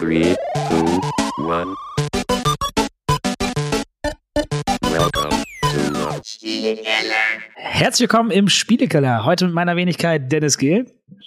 [0.00, 0.34] Three,
[0.70, 1.00] two,
[1.44, 1.76] one.
[4.80, 6.78] Welcome to the
[7.56, 9.26] Herzlich willkommen im Spielekeller.
[9.26, 10.86] Heute mit meiner Wenigkeit Dennis Gill.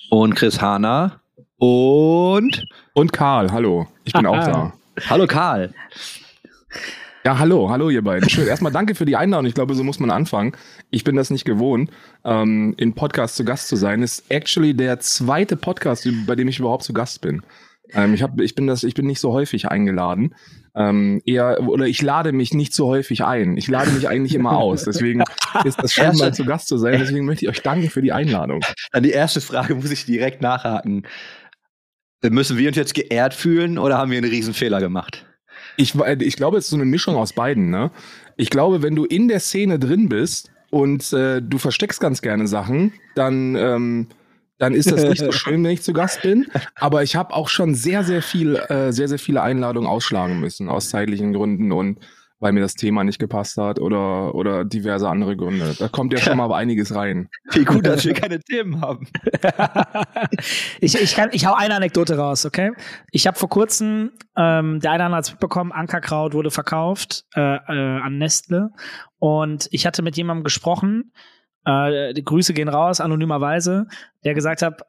[0.09, 1.21] Und Chris Hahner.
[1.57, 2.65] Und
[2.95, 3.85] Und Karl, hallo.
[4.05, 4.73] Ich bin auch da.
[5.07, 5.71] hallo Karl.
[7.23, 8.27] Ja, hallo, hallo ihr beiden.
[8.27, 8.47] Schön.
[8.47, 9.45] Erstmal danke für die Einladung.
[9.45, 10.53] Ich glaube, so muss man anfangen.
[10.89, 11.91] Ich bin das nicht gewohnt,
[12.25, 14.01] ähm, in Podcast zu Gast zu sein.
[14.01, 17.43] Ist actually der zweite Podcast, bei dem ich überhaupt zu Gast bin.
[17.91, 20.35] Ähm, ich, hab, ich bin das, ich bin nicht so häufig eingeladen.
[20.75, 23.57] Ähm, eher oder ich lade mich nicht so häufig ein.
[23.57, 24.85] Ich lade mich eigentlich immer aus.
[24.85, 25.23] Deswegen
[25.65, 26.99] ist das schön, mal zu Gast zu sein.
[26.99, 28.61] Deswegen möchte ich euch danken für die Einladung.
[28.91, 31.05] Dann die erste Frage muss ich direkt nachhaken.
[32.23, 35.25] Müssen wir uns jetzt geehrt fühlen oder haben wir einen Riesenfehler gemacht?
[35.75, 37.69] Ich, ich glaube, es ist so eine Mischung aus beiden.
[37.69, 37.91] Ne?
[38.37, 42.47] Ich glaube, wenn du in der Szene drin bist und äh, du versteckst ganz gerne
[42.47, 44.07] Sachen, dann, ähm,
[44.63, 46.47] dann ist das nicht so schön, wenn ich zu Gast bin.
[46.75, 50.69] Aber ich habe auch schon sehr, sehr viel, äh, sehr, sehr viele Einladungen ausschlagen müssen
[50.69, 51.99] aus zeitlichen Gründen und
[52.39, 55.75] weil mir das Thema nicht gepasst hat oder, oder diverse andere Gründe.
[55.79, 57.29] Da kommt ja schon mal einiges rein.
[57.51, 59.07] Wie gut, dass wir keine Themen haben.
[60.79, 62.71] ich, ich, kann, ich hau eine Anekdote raus, okay?
[63.11, 67.25] Ich habe vor kurzem, ähm, der eine oder andere hat es mitbekommen, Ankerkraut wurde verkauft
[67.35, 68.71] äh, äh, an Nestle.
[69.19, 71.11] Und ich hatte mit jemandem gesprochen,
[71.65, 73.87] äh, die Grüße gehen raus, anonymerweise,
[74.23, 74.81] der gesagt hat,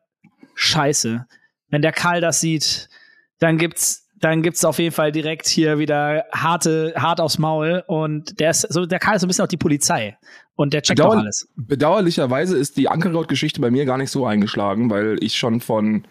[0.55, 1.27] scheiße,
[1.69, 2.89] wenn der Karl das sieht,
[3.39, 8.41] dann gibt's dann gibt's auf jeden Fall direkt hier wieder harte, hart aufs Maul und
[8.41, 10.17] der ist so, der Karl ist so ein bisschen auch die Polizei
[10.55, 11.49] und der checkt auch Bedauer- alles.
[11.57, 16.07] Bedauerlicherweise ist die Ankerkraut-Geschichte bei mir gar nicht so eingeschlagen, weil ich schon von,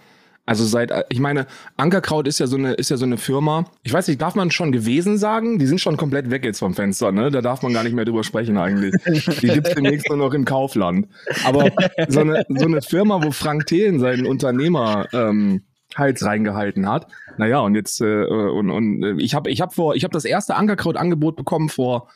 [0.45, 3.65] also seit, ich meine, Ankerkraut ist ja so eine, ist ja so eine Firma.
[3.83, 5.57] Ich weiß nicht, darf man schon gewesen sagen?
[5.57, 7.31] Die sind schon komplett weg jetzt vom Fenster, ne?
[7.31, 8.93] Da darf man gar nicht mehr drüber sprechen eigentlich.
[9.41, 11.07] Die gibt's demnächst nur noch im Kaufland.
[11.45, 11.71] Aber
[12.09, 15.63] so eine, so eine Firma, wo Frank Thelen seinen Unternehmer, ähm,
[15.95, 17.07] Hals reingehalten hat.
[17.37, 20.25] Naja, und jetzt äh, und, und äh, ich habe ich hab vor ich habe das
[20.25, 22.09] erste Ankerkraut-Angebot bekommen vor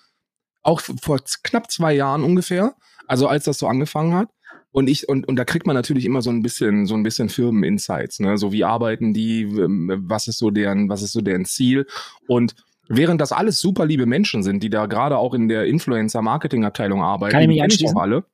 [0.63, 2.75] auch vor knapp zwei Jahren ungefähr,
[3.07, 4.29] also als das so angefangen hat.
[4.71, 7.29] Und ich, und, und da kriegt man natürlich immer so ein bisschen, so ein bisschen
[7.29, 8.37] Firmen-Insights, ne?
[8.37, 11.87] So wie arbeiten die, ähm, was ist so deren, was ist so deren Ziel?
[12.27, 12.55] Und
[12.87, 17.31] während das alles super liebe Menschen sind, die da gerade auch in der Influencer-Marketing-Abteilung arbeiten,
[17.31, 17.97] Kann ich mich anschließen?
[17.97, 18.25] alle.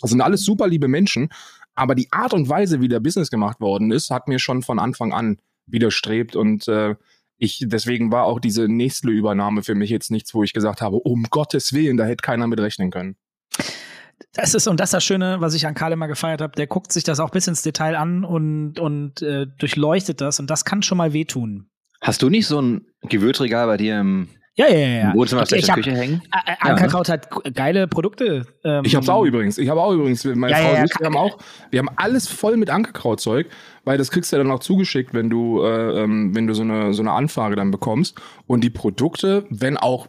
[0.00, 1.28] Das sind alles super liebe Menschen.
[1.74, 4.78] Aber die Art und Weise, wie der Business gemacht worden ist, hat mir schon von
[4.78, 6.96] Anfang an widerstrebt und äh,
[7.38, 11.24] ich, deswegen war auch diese Nestle-Übernahme für mich jetzt nichts, wo ich gesagt habe, um
[11.28, 13.16] Gottes Willen, da hätte keiner mit rechnen können.
[14.34, 16.52] Das ist und das ist das Schöne, was ich an Karl immer gefeiert habe.
[16.56, 20.48] Der guckt sich das auch bis ins Detail an und und äh, durchleuchtet das und
[20.50, 21.66] das kann schon mal wehtun.
[22.00, 24.86] Hast du nicht so ein Gewürzregal bei dir im Ja, ja, ja.
[24.88, 25.10] ja.
[25.12, 26.20] im Wohnzimmer ich, ich hab, Küche hängen?
[26.32, 28.44] Ä- Ä- Ankerkraut hat geile Produkte.
[28.64, 29.56] Ähm, Ich hab's auch übrigens.
[29.58, 31.38] Ich habe auch übrigens, meine Ja, Frau ja, und ich, ja, wir haben auch,
[31.70, 33.48] wir haben alles voll mit Ankerkrautzeug,
[33.84, 36.62] weil das kriegst du ja dann auch zugeschickt, wenn du, äh, ähm, wenn du so
[36.62, 38.20] eine, so eine Anfrage dann bekommst.
[38.46, 40.08] Und die Produkte, wenn auch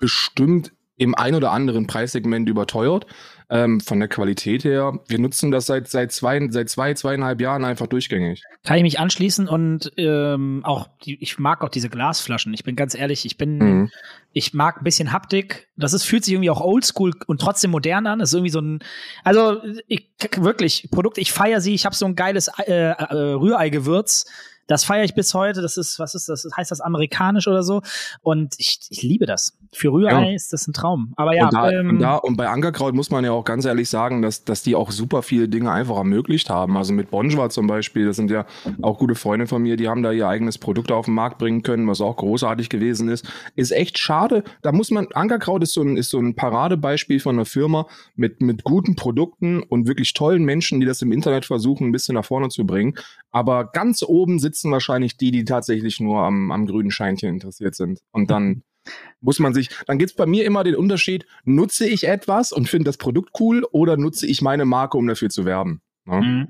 [0.00, 3.06] bestimmt im ein oder anderen Preissegment überteuert,
[3.54, 7.64] ähm, von der Qualität her, wir nutzen das seit, seit zwei, seit zwei, zweieinhalb Jahren
[7.64, 8.42] einfach durchgängig.
[8.64, 12.52] Kann ich mich anschließen und ähm, auch die, ich mag auch diese Glasflaschen.
[12.52, 13.90] Ich bin ganz ehrlich, ich bin Mhm.
[14.32, 15.68] ich mag ein bisschen Haptik.
[15.76, 18.18] Das ist, fühlt sich irgendwie auch oldschool und trotzdem modern an.
[18.18, 18.80] Das ist irgendwie so ein,
[19.22, 21.74] also ich, wirklich, Produkte, ich feiere sie.
[21.74, 24.26] Ich habe so ein geiles äh, äh, Rührei-Gewürz.
[24.66, 25.62] Das feiere ich bis heute.
[25.62, 26.46] Das ist, was ist das?
[26.56, 27.82] Heißt das amerikanisch oder so?
[28.22, 29.56] Und ich, ich liebe das.
[29.72, 30.34] Für Rührei Ja.
[30.34, 31.12] ist das ein Traum.
[31.16, 33.64] Aber ja, und, da, ähm, und, da, und bei Ankerkraut muss man ja auch ganz
[33.64, 36.76] ehrlich sagen, dass, dass die auch super viele Dinge einfach ermöglicht haben.
[36.76, 38.46] Also mit Bonjour zum Beispiel, das sind ja
[38.82, 41.62] auch gute Freunde von mir, die haben da ihr eigenes Produkt auf den Markt bringen
[41.62, 43.26] können, was auch großartig gewesen ist.
[43.56, 44.44] Ist echt schade.
[44.62, 47.86] Da muss man, Ankerkraut ist so ein, ist so ein Paradebeispiel von einer Firma
[48.16, 52.14] mit, mit guten Produkten und wirklich tollen Menschen, die das im Internet versuchen, ein bisschen
[52.14, 52.94] nach vorne zu bringen.
[53.30, 58.00] Aber ganz oben sitzen wahrscheinlich die, die tatsächlich nur am, am grünen Scheinchen interessiert sind.
[58.12, 58.62] Und dann
[59.20, 62.84] muss man sich, dann gibt's bei mir immer den Unterschied, nutze ich etwas und finde
[62.84, 65.82] das Produkt cool oder nutze ich meine Marke, um dafür zu werben.
[66.04, 66.20] Ne?
[66.20, 66.48] mhm.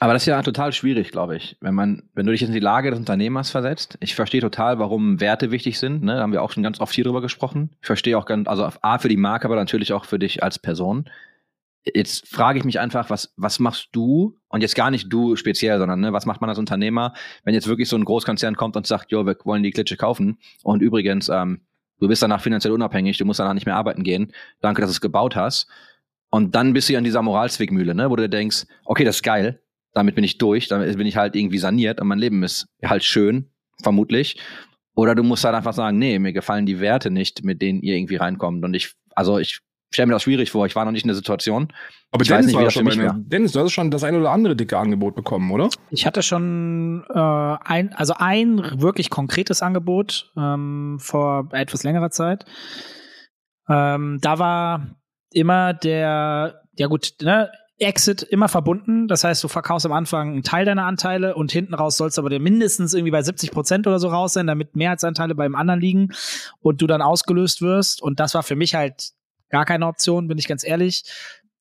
[0.00, 1.56] Aber das ist ja total schwierig, glaube ich.
[1.60, 3.98] Wenn man, wenn du dich in die Lage des Unternehmers versetzt.
[4.00, 6.04] Ich verstehe total, warum Werte wichtig sind.
[6.04, 6.14] Ne?
[6.14, 7.70] Da haben wir auch schon ganz oft hier drüber gesprochen.
[7.80, 10.60] Ich verstehe auch ganz, also A für die Marke, aber natürlich auch für dich als
[10.60, 11.10] Person.
[11.84, 14.38] Jetzt frage ich mich einfach, was, was machst du?
[14.48, 17.14] Und jetzt gar nicht du speziell, sondern ne, was macht man als Unternehmer,
[17.44, 20.38] wenn jetzt wirklich so ein Großkonzern kommt und sagt, jo, wir wollen die Klitsche kaufen.
[20.62, 21.60] Und übrigens, ähm,
[22.00, 24.32] du bist danach finanziell unabhängig, du musst danach nicht mehr arbeiten gehen.
[24.60, 25.68] Danke, dass du es gebaut hast.
[26.30, 29.22] Und dann bist du ja in dieser Moralzwickmühle, ne, wo du denkst, okay, das ist
[29.22, 29.62] geil,
[29.94, 33.04] damit bin ich durch, damit bin ich halt irgendwie saniert und mein Leben ist halt
[33.04, 33.50] schön,
[33.82, 34.38] vermutlich.
[34.94, 37.94] Oder du musst halt einfach sagen, nee, mir gefallen die Werte nicht, mit denen ihr
[37.94, 38.64] irgendwie reinkommt.
[38.64, 40.66] Und ich, also ich stelle mir das schwierig vor.
[40.66, 41.72] Ich war noch nicht in der Situation.
[42.10, 43.12] Aber Ich weiß Dennis, nicht, wie war das schon bei.
[43.28, 45.68] Dennis, du hast schon das eine oder andere dicke Angebot bekommen, oder?
[45.90, 52.44] Ich hatte schon äh, ein, also ein wirklich konkretes Angebot ähm, vor etwas längerer Zeit.
[53.68, 54.96] Ähm, da war
[55.30, 59.06] immer der, ja gut, ne, Exit immer verbunden.
[59.06, 62.28] Das heißt, du verkaufst am Anfang einen Teil deiner Anteile und hinten raus sollst aber
[62.28, 66.08] dir mindestens irgendwie bei 70 Prozent oder so raus sein, damit Mehrheitsanteile beim anderen liegen
[66.60, 68.02] und du dann ausgelöst wirst.
[68.02, 69.12] Und das war für mich halt
[69.50, 71.04] gar keine Option, bin ich ganz ehrlich.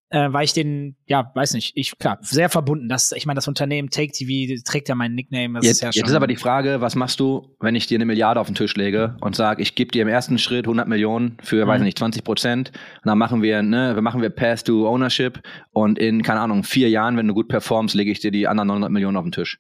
[0.10, 2.88] Äh, weil ich den, ja, weiß nicht, ich, klar, sehr verbunden.
[2.88, 5.56] Das, ich meine, das Unternehmen Take TV trägt ja meinen Nickname.
[5.56, 7.88] Das Jetzt, ist ja schon, jetzt ist aber die Frage, was machst du, wenn ich
[7.88, 10.64] dir eine Milliarde auf den Tisch lege und sag, ich gebe dir im ersten Schritt
[10.66, 11.70] 100 Millionen für, Mhm.
[11.70, 12.72] weiß nicht, 20 Prozent
[13.04, 15.42] und dann machen wir, ne, wir machen wir Path to Ownership
[15.74, 18.68] und in, keine Ahnung, vier Jahren, wenn du gut performst, lege ich dir die anderen
[18.70, 19.58] 900 Millionen auf den Tisch.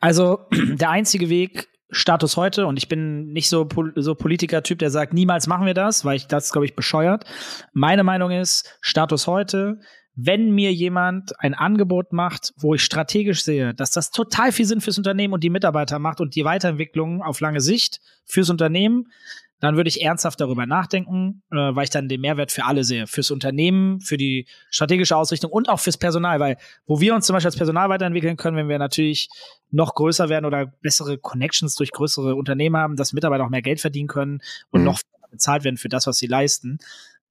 [0.00, 4.90] Also der einzige Weg, Status heute, und ich bin nicht so, pol so Politiker-Typ, der
[4.90, 7.24] sagt, niemals machen wir das, weil ich das, glaube ich, bescheuert.
[7.72, 9.78] Meine Meinung ist, Status heute,
[10.14, 14.80] wenn mir jemand ein Angebot macht, wo ich strategisch sehe, dass das total viel Sinn
[14.80, 19.08] fürs Unternehmen und die Mitarbeiter macht und die Weiterentwicklung auf lange Sicht fürs Unternehmen,
[19.62, 23.06] dann würde ich ernsthaft darüber nachdenken, äh, weil ich dann den Mehrwert für alle sehe.
[23.06, 27.34] Fürs Unternehmen, für die strategische Ausrichtung und auch fürs Personal, weil wo wir uns zum
[27.34, 29.28] Beispiel als Personal weiterentwickeln können, wenn wir natürlich
[29.70, 33.80] noch größer werden oder bessere Connections durch größere Unternehmen haben, dass Mitarbeiter auch mehr Geld
[33.80, 34.86] verdienen können und Mhm.
[34.86, 35.00] noch
[35.30, 36.78] bezahlt werden für das, was sie leisten.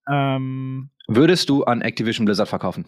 [0.09, 2.85] Ähm, Würdest du an Activision Blizzard verkaufen?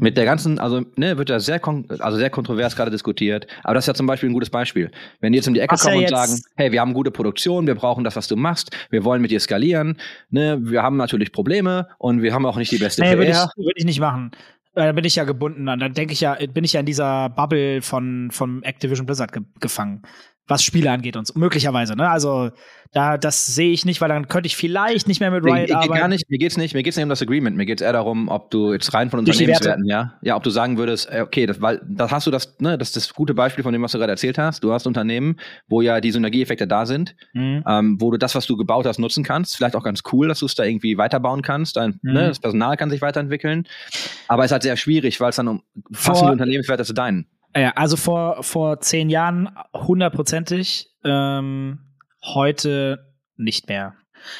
[0.00, 1.60] Mit der ganzen, also ne, wird ja sehr,
[2.00, 3.46] also sehr kontrovers gerade diskutiert.
[3.62, 4.90] Aber das ist ja zum Beispiel ein gutes Beispiel.
[5.20, 7.10] Wenn die jetzt um die Ecke Was ja kommen und sagen, hey, wir haben gute
[7.10, 9.96] Produktion, wir brauchen das, was du machst, wir wollen mit dir skalieren,
[10.30, 13.36] ne, wir haben natürlich Probleme und wir haben auch nicht die beste Nee, würde ich,
[13.36, 13.50] PR.
[13.56, 14.32] würd ich nicht machen.
[14.74, 15.78] Äh, Da bin ich ja gebunden an.
[15.78, 19.42] Dann denke ich ja, bin ich ja in dieser Bubble von, von Activision Blizzard ge
[19.60, 20.02] gefangen.
[20.48, 21.38] Was Spiele angeht und so.
[21.38, 22.08] Möglicherweise, ne?
[22.10, 22.50] Also,
[22.92, 25.64] da, das sehe ich nicht, weil dann könnte ich vielleicht nicht mehr mit Riot ich,
[25.68, 25.92] ich, arbeiten.
[25.92, 28.28] gar nicht, mir geht's nicht, mir geht's nicht um das Agreement, mir geht's eher darum,
[28.28, 31.60] ob du jetzt rein von Unternehmenswerten, ja, ja, ob du sagen würdest, äh, okay, das,
[31.60, 33.98] weil, das hast du das, ne, das ist das gute Beispiel von dem, was du
[33.98, 34.64] gerade erzählt hast.
[34.64, 35.36] Du hast Unternehmen,
[35.68, 37.62] wo ja die Synergieeffekte da sind, Mhm.
[37.68, 39.54] ähm, wo du das, was du gebaut hast, nutzen kannst.
[39.54, 41.76] Vielleicht auch ganz cool, dass du es da irgendwie weiterbauen kannst.
[41.76, 42.12] Dein, Mhm.
[42.14, 43.66] ne, das Personal kann sich weiterentwickeln.
[44.28, 47.26] Aber es ist halt sehr schwierig, weil es dann um die Unternehmenswerte zu deinen.
[47.58, 51.80] Ja, also vor, vor zehn Jahren hundertprozentig, ähm,
[52.22, 53.94] heute nicht mehr.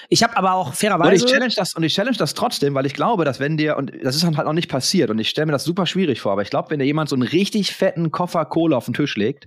[0.08, 1.26] Ich habe aber auch Und ich fairerweise.
[1.26, 4.16] challenge das und ich challenge das trotzdem, weil ich glaube, dass wenn dir und das
[4.16, 6.50] ist halt noch nicht passiert und ich stelle mir das super schwierig vor, aber ich
[6.50, 9.46] glaube, wenn dir jemand so einen richtig fetten Koffer Kohle auf den Tisch legt,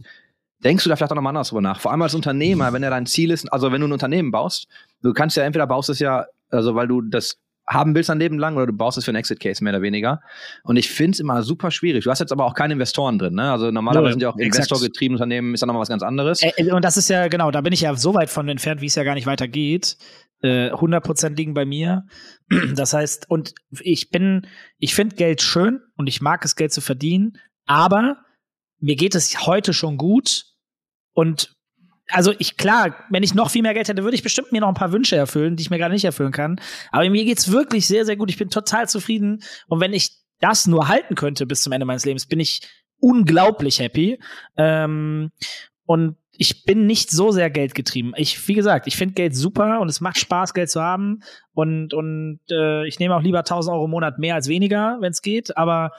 [0.63, 1.79] denkst du da vielleicht auch noch mal anders drüber nach.
[1.79, 4.67] Vor allem als Unternehmer, wenn er dein Ziel ist, also wenn du ein Unternehmen baust,
[5.01, 7.37] du kannst ja entweder baust es ja, also weil du das
[7.73, 9.81] haben willst ein Leben lang oder du baust es für einen Exit Case mehr oder
[9.81, 10.21] weniger.
[10.63, 12.03] Und ich finde es immer super schwierig.
[12.03, 13.51] Du hast jetzt aber auch keine Investoren drin, ne?
[13.51, 14.11] Also normalerweise Null.
[14.11, 16.41] sind ja auch investorgetriebene Unternehmen, ist dann nochmal was ganz anderes.
[16.41, 18.87] Äh, und das ist ja, genau, da bin ich ja so weit von entfernt, wie
[18.87, 19.97] es ja gar nicht weitergeht.
[20.41, 22.05] Äh, 100% liegen bei mir.
[22.75, 24.47] Das heißt, und ich bin,
[24.77, 28.17] ich finde Geld schön und ich mag es, Geld zu verdienen, aber
[28.79, 30.45] mir geht es heute schon gut
[31.13, 31.53] und
[32.11, 34.67] also ich, klar, wenn ich noch viel mehr Geld hätte, würde ich bestimmt mir noch
[34.67, 36.59] ein paar Wünsche erfüllen, die ich mir gerade nicht erfüllen kann.
[36.91, 38.29] Aber mir geht's wirklich sehr, sehr gut.
[38.29, 39.43] Ich bin total zufrieden.
[39.67, 42.61] Und wenn ich das nur halten könnte bis zum Ende meines Lebens, bin ich
[42.99, 44.19] unglaublich happy.
[44.57, 45.31] Ähm,
[45.85, 48.13] und ich bin nicht so sehr geldgetrieben.
[48.15, 51.21] Ich, wie gesagt, ich finde Geld super und es macht Spaß, Geld zu haben.
[51.53, 55.11] Und, und äh, ich nehme auch lieber 1000 Euro im Monat mehr als weniger, wenn
[55.11, 55.55] es geht.
[55.57, 55.91] Aber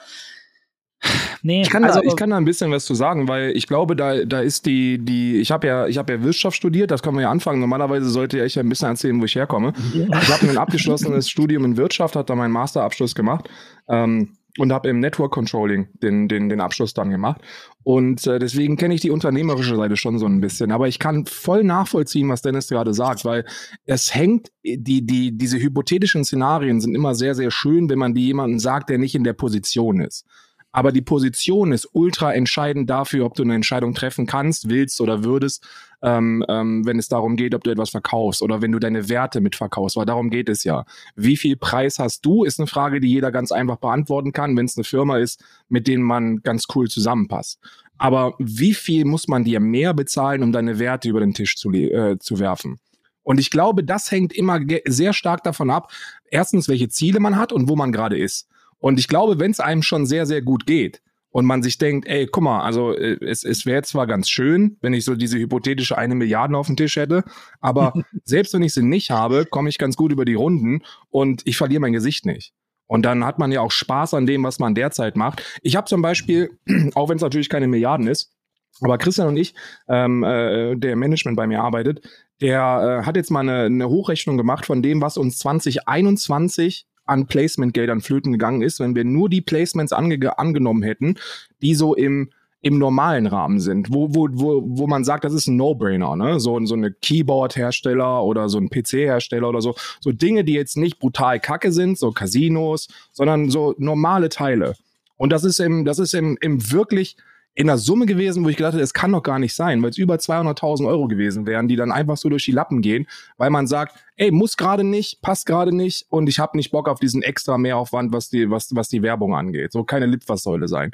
[1.42, 3.66] nee, Ich kann, also, da, ich kann da ein bisschen was zu sagen, weil ich
[3.66, 7.02] glaube, da, da ist die, die, ich habe ja, ich habe ja Wirtschaft studiert, das
[7.02, 7.60] können wir ja anfangen.
[7.60, 9.72] Normalerweise sollte ja ich ja ein bisschen erzählen, wo ich herkomme.
[9.94, 13.48] Ich habe ein abgeschlossenes Studium in Wirtschaft, habe da meinen Masterabschluss gemacht
[13.88, 17.40] ähm, und habe im Network Controlling den, den, den Abschluss dann gemacht.
[17.84, 20.70] Und äh, deswegen kenne ich die unternehmerische Seite schon so ein bisschen.
[20.70, 23.44] Aber ich kann voll nachvollziehen, was Dennis gerade sagt, weil
[23.86, 28.26] es hängt, die, die, diese hypothetischen Szenarien sind immer sehr, sehr schön, wenn man die
[28.26, 30.26] jemandem sagt, der nicht in der Position ist.
[30.72, 35.22] Aber die Position ist ultra entscheidend dafür, ob du eine Entscheidung treffen kannst, willst oder
[35.22, 35.66] würdest,
[36.02, 39.40] ähm, ähm, wenn es darum geht, ob du etwas verkaufst oder wenn du deine Werte
[39.40, 40.84] mitverkaufst, weil darum geht es ja.
[41.14, 44.64] Wie viel Preis hast du, ist eine Frage, die jeder ganz einfach beantworten kann, wenn
[44.64, 47.60] es eine Firma ist, mit denen man ganz cool zusammenpasst.
[47.98, 51.70] Aber wie viel muss man dir mehr bezahlen, um deine Werte über den Tisch zu,
[51.70, 52.80] äh, zu werfen?
[53.22, 55.92] Und ich glaube, das hängt immer sehr stark davon ab,
[56.30, 58.48] erstens, welche Ziele man hat und wo man gerade ist.
[58.82, 62.08] Und ich glaube, wenn es einem schon sehr, sehr gut geht und man sich denkt,
[62.08, 65.38] ey, guck mal, also äh, es, es wäre zwar ganz schön, wenn ich so diese
[65.38, 67.22] hypothetische eine Milliarde auf dem Tisch hätte,
[67.60, 71.42] aber selbst wenn ich sie nicht habe, komme ich ganz gut über die Runden und
[71.44, 72.52] ich verliere mein Gesicht nicht.
[72.88, 75.44] Und dann hat man ja auch Spaß an dem, was man derzeit macht.
[75.62, 76.58] Ich habe zum Beispiel,
[76.94, 78.34] auch wenn es natürlich keine Milliarden ist,
[78.80, 79.54] Aber Christian und ich,
[79.88, 82.00] ähm, äh, der Management bei mir arbeitet,
[82.40, 87.26] der äh, hat jetzt mal eine, eine Hochrechnung gemacht von dem, was uns 2021 an
[87.26, 91.16] Placement-Geldern flöten gegangen ist, wenn wir nur die Placements ange angenommen hätten,
[91.60, 92.30] die so im
[92.64, 96.38] im normalen Rahmen sind, wo, wo, wo, wo man sagt, das ist ein No-Brainer, ne?
[96.38, 99.74] So, so eine Keyboard-Hersteller oder so ein PC-Hersteller oder so.
[100.00, 104.76] So Dinge, die jetzt nicht brutal kacke sind, so Casinos, sondern so normale Teile.
[105.16, 107.16] Und das ist im, das ist im, im wirklich
[107.54, 109.90] in der Summe gewesen, wo ich gedacht habe, es kann doch gar nicht sein, weil
[109.90, 113.06] es über 200.000 Euro gewesen wären, die dann einfach so durch die Lappen gehen,
[113.36, 116.88] weil man sagt, ey, muss gerade nicht, passt gerade nicht und ich habe nicht Bock
[116.88, 119.72] auf diesen extra Mehraufwand, was die, was, was die Werbung angeht.
[119.72, 120.92] So keine Litfaßsäule sein.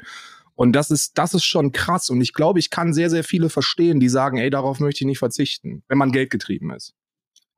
[0.55, 2.09] Und das ist, das ist schon krass.
[2.09, 5.07] Und ich glaube, ich kann sehr, sehr viele verstehen, die sagen, ey, darauf möchte ich
[5.07, 6.93] nicht verzichten, wenn man geldgetrieben ist.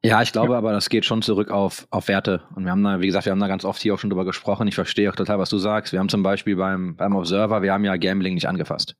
[0.03, 0.57] Ja, ich glaube ja.
[0.57, 2.41] aber, das geht schon zurück auf, auf Werte.
[2.55, 4.25] Und wir haben da, wie gesagt, wir haben da ganz oft hier auch schon drüber
[4.25, 4.67] gesprochen.
[4.67, 5.93] Ich verstehe auch total, was du sagst.
[5.93, 8.95] Wir haben zum Beispiel beim, beim Observer, wir haben ja Gambling nicht angefasst.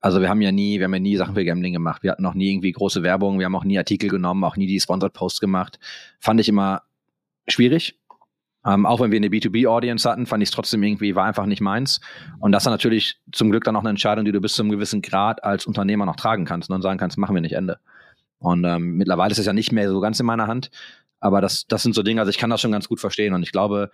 [0.00, 2.02] Also wir haben ja nie, wir haben ja nie Sachen für Gambling gemacht.
[2.04, 3.38] Wir hatten noch nie irgendwie große Werbung.
[3.38, 5.78] Wir haben auch nie Artikel genommen, auch nie die Sponsored Posts gemacht.
[6.20, 6.82] Fand ich immer
[7.48, 7.98] schwierig.
[8.64, 11.60] Ähm, auch wenn wir eine B2B-Audience hatten, fand ich es trotzdem irgendwie, war einfach nicht
[11.60, 12.00] meins.
[12.38, 14.70] Und das ist natürlich zum Glück dann auch eine Entscheidung, die du bis zu einem
[14.70, 17.80] gewissen Grad als Unternehmer noch tragen kannst und dann sagen kannst, machen wir nicht Ende.
[18.42, 20.70] Und ähm, mittlerweile ist es ja nicht mehr so ganz in meiner Hand.
[21.20, 23.34] Aber das, das sind so Dinge, also ich kann das schon ganz gut verstehen.
[23.34, 23.90] Und ich glaube,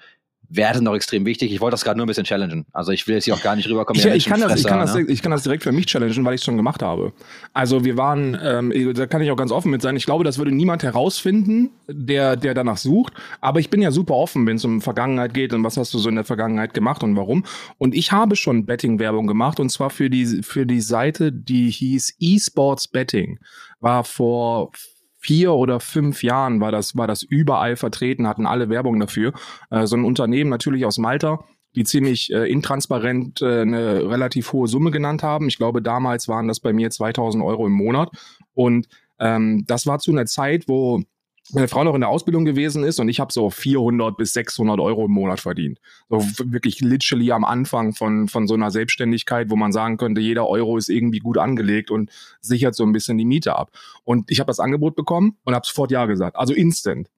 [0.50, 1.52] Werte noch extrem wichtig.
[1.52, 2.64] Ich wollte das gerade nur ein bisschen challengen.
[2.72, 4.00] Also ich will jetzt hier auch gar nicht rüberkommen.
[4.00, 5.02] Ich, ich, kann, das, ich, kann, das, ne?
[5.02, 7.12] ich kann das direkt für mich challengen, weil ich es schon gemacht habe.
[7.52, 9.96] Also wir waren, ähm, da kann ich auch ganz offen mit sein.
[9.96, 13.12] Ich glaube, das würde niemand herausfinden, der, der danach sucht.
[13.40, 15.98] Aber ich bin ja super offen, wenn es um Vergangenheit geht und was hast du
[15.98, 17.44] so in der Vergangenheit gemacht und warum.
[17.76, 22.16] Und ich habe schon Betting-Werbung gemacht und zwar für die, für die Seite, die hieß
[22.20, 23.38] eSports Betting.
[23.80, 24.72] War vor
[25.18, 29.32] vier oder fünf Jahren war das, war das überall vertreten, hatten alle Werbung dafür.
[29.70, 31.44] Äh, so ein Unternehmen natürlich aus Malta,
[31.74, 35.48] die ziemlich äh, intransparent äh, eine relativ hohe Summe genannt haben.
[35.48, 38.10] Ich glaube, damals waren das bei mir 2000 Euro im Monat.
[38.54, 41.02] Und ähm, das war zu einer Zeit, wo
[41.52, 44.78] meine Frau noch in der Ausbildung gewesen ist und ich habe so 400 bis 600
[44.80, 45.78] Euro im Monat verdient.
[46.08, 50.48] So wirklich literally am Anfang von, von so einer Selbstständigkeit, wo man sagen könnte, jeder
[50.48, 53.70] Euro ist irgendwie gut angelegt und sichert so ein bisschen die Miete ab.
[54.04, 56.36] Und ich habe das Angebot bekommen und habe sofort Ja gesagt.
[56.36, 57.08] Also instant.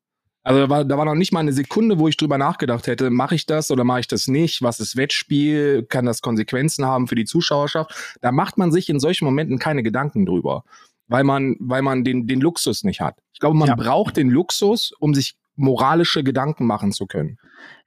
[0.43, 3.11] Also da war, da war noch nicht mal eine Sekunde, wo ich drüber nachgedacht hätte,
[3.11, 4.63] mache ich das oder mache ich das nicht?
[4.63, 5.85] Was ist Wettspiel?
[5.87, 8.17] Kann das Konsequenzen haben für die Zuschauerschaft?
[8.23, 10.65] Da macht man sich in solchen Momenten keine Gedanken drüber
[11.11, 13.17] weil man, weil man den, den Luxus nicht hat.
[13.33, 13.75] Ich glaube, man ja.
[13.75, 17.37] braucht den Luxus, um sich moralische Gedanken machen zu können.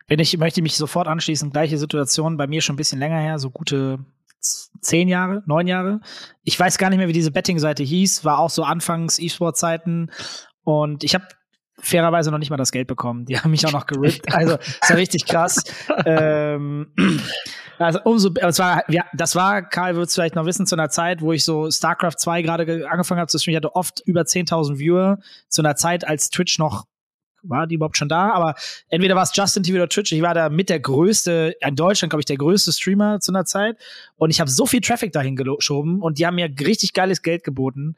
[0.08, 3.39] Wenn ich möchte mich sofort anschließen, gleiche Situation bei mir schon ein bisschen länger her,
[3.39, 4.00] so gute
[4.82, 6.01] zehn Jahre, neun Jahre.
[6.44, 10.12] Ich weiß gar nicht mehr, wie diese Betting-Seite hieß, war auch so anfangs E-Sport-Zeiten.
[10.65, 11.25] Und ich habe
[11.80, 13.25] fairerweise noch nicht mal das Geld bekommen.
[13.25, 14.25] Die haben mich auch noch gerippt.
[14.34, 15.63] Also, ist ja richtig krass.
[16.06, 16.88] ähm,
[17.80, 20.89] also, umso, das war, ja, das war, Karl wird es vielleicht noch wissen, zu einer
[20.89, 23.53] Zeit, wo ich so StarCraft 2 gerade angefangen habe zu streamen.
[23.53, 25.20] Ich hatte oft über 10.000 Viewer.
[25.50, 26.86] Zu einer Zeit, als Twitch noch
[27.44, 28.56] war die überhaupt schon da, aber
[28.88, 30.12] entweder war es Justin TV oder Twitch.
[30.13, 33.46] Ich war da mit der größte, in Deutschland, glaube ich, der größte Streamer zu einer
[33.46, 33.77] Zeit.
[34.15, 37.44] Und ich habe so viel Traffic dahin geschoben und die haben mir richtig geiles Geld
[37.44, 37.96] geboten.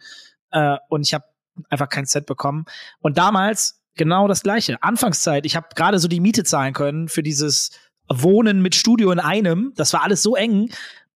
[0.52, 1.26] Äh, und ich habe
[1.70, 2.66] einfach kein Set bekommen.
[3.00, 4.82] Und damals genau das gleiche.
[4.82, 7.72] Anfangszeit, ich habe gerade so die Miete zahlen können für dieses
[8.10, 9.74] Wohnen mit Studio in einem.
[9.76, 10.70] Das war alles so eng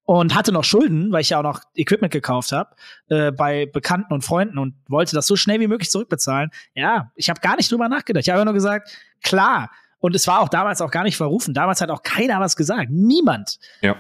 [0.09, 2.75] und hatte noch Schulden, weil ich ja auch noch Equipment gekauft habe
[3.09, 6.49] äh, bei Bekannten und Freunden und wollte das so schnell wie möglich zurückbezahlen.
[6.73, 8.25] Ja, ich habe gar nicht drüber nachgedacht.
[8.25, 8.89] Ich habe nur gesagt,
[9.21, 9.69] klar.
[9.99, 11.53] Und es war auch damals auch gar nicht verrufen.
[11.53, 12.89] Damals hat auch keiner was gesagt.
[12.89, 13.59] Niemand.
[13.81, 13.97] Ja.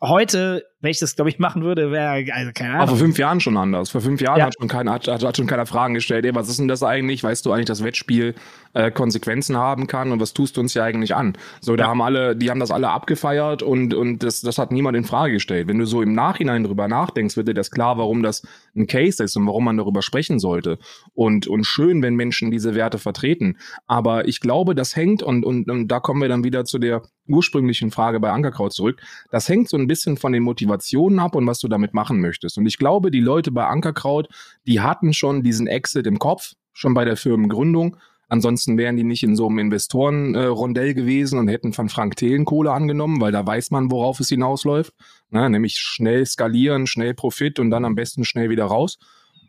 [0.00, 2.82] Heute wenn ich das, glaube ich, machen würde, wäre, also keine Ahnung.
[2.82, 3.90] Aber vor fünf Jahren schon anders.
[3.90, 4.46] Vor fünf Jahren ja.
[4.46, 7.24] hat, schon keiner, hat, hat, schon keiner Fragen gestellt, ey, was ist denn das eigentlich?
[7.24, 8.36] Weißt du eigentlich, dass Wettspiel
[8.74, 11.36] äh, Konsequenzen haben kann und was tust du uns ja eigentlich an?
[11.60, 11.90] So, da ja.
[11.90, 15.32] haben alle, die haben das alle abgefeiert und, und das, das hat niemand in Frage
[15.32, 15.66] gestellt.
[15.66, 19.24] Wenn du so im Nachhinein drüber nachdenkst, wird dir das klar, warum das ein Case
[19.24, 20.78] ist und warum man darüber sprechen sollte.
[21.12, 23.56] Und, und schön, wenn Menschen diese Werte vertreten.
[23.88, 27.02] Aber ich glaube, das hängt, und, und, und da kommen wir dann wieder zu der
[27.26, 31.34] ursprünglichen Frage bei Ankerkraut zurück, das hängt so ein bisschen von den Motivationen Motivationen ab
[31.34, 32.58] und was du damit machen möchtest.
[32.58, 34.28] Und ich glaube, die Leute bei Ankerkraut,
[34.66, 37.96] die hatten schon diesen Exit im Kopf, schon bei der Firmengründung.
[38.28, 42.44] Ansonsten wären die nicht in so einem Investorenrondell äh, gewesen und hätten von Frank Thelen
[42.44, 44.92] Kohle angenommen, weil da weiß man, worauf es hinausläuft.
[45.30, 48.98] Na, nämlich schnell skalieren, schnell Profit und dann am besten schnell wieder raus.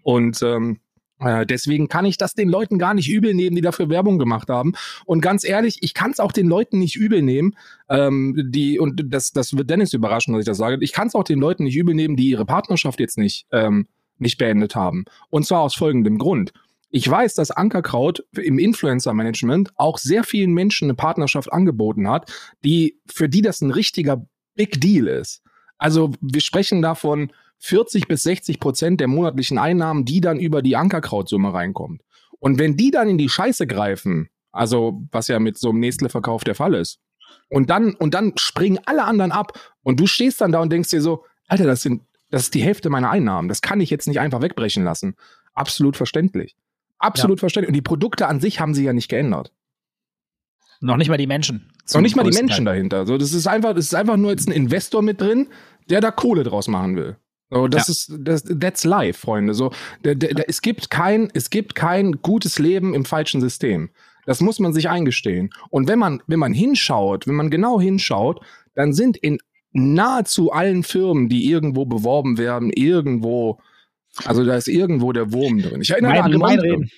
[0.01, 0.88] Und ähm, äh,
[1.19, 4.73] deswegen kann ich das den Leuten gar nicht übel nehmen, die dafür Werbung gemacht haben.
[5.05, 7.55] Und ganz ehrlich, ich kann es auch den Leuten nicht übel nehmen,
[7.89, 11.15] ähm, die, und das, das wird Dennis überraschen, dass ich das sage, ich kann es
[11.15, 15.05] auch den Leuten nicht übel nehmen, die ihre Partnerschaft jetzt nicht, ähm, nicht beendet haben.
[15.29, 16.53] Und zwar aus folgendem Grund.
[16.91, 22.31] Ich weiß, dass Ankerkraut im Influencer-Management auch sehr vielen Menschen eine Partnerschaft angeboten hat,
[22.63, 25.43] die, für die das ein richtiger Big Deal ist.
[25.77, 30.75] Also wir sprechen davon 40 bis 60 Prozent der monatlichen Einnahmen, die dann über die
[30.75, 32.01] Ankerkrautsumme reinkommt.
[32.39, 36.43] Und wenn die dann in die Scheiße greifen, also was ja mit so einem Nestle-Verkauf
[36.43, 36.99] der Fall ist,
[37.49, 40.89] und dann, und dann springen alle anderen ab und du stehst dann da und denkst
[40.89, 43.49] dir so, Alter, das sind, das ist die Hälfte meiner Einnahmen.
[43.49, 45.15] Das kann ich jetzt nicht einfach wegbrechen lassen.
[45.53, 46.55] Absolut verständlich.
[46.99, 47.41] Absolut ja.
[47.41, 47.69] verständlich.
[47.69, 49.51] Und die Produkte an sich haben sich ja nicht geändert.
[50.79, 51.71] Noch nicht mal die Menschen.
[51.93, 53.05] Noch nicht mal die Menschen dahinter.
[53.05, 55.49] So, das ist einfach, das ist einfach nur jetzt ein Investor mit drin,
[55.89, 57.17] der da Kohle draus machen will.
[57.49, 57.91] So, das ja.
[57.91, 59.53] ist, das, that's life, Freunde.
[59.53, 59.71] So,
[60.03, 63.89] der, der, der, es gibt kein, es gibt kein gutes Leben im falschen System.
[64.25, 65.49] Das muss man sich eingestehen.
[65.69, 68.41] Und wenn man, wenn man hinschaut, wenn man genau hinschaut,
[68.75, 69.39] dann sind in
[69.71, 73.59] nahezu allen Firmen, die irgendwo beworben werden, irgendwo,
[74.25, 75.81] also da ist irgendwo der Wurm drin.
[75.81, 76.89] Ich erinnere mein, an Monte.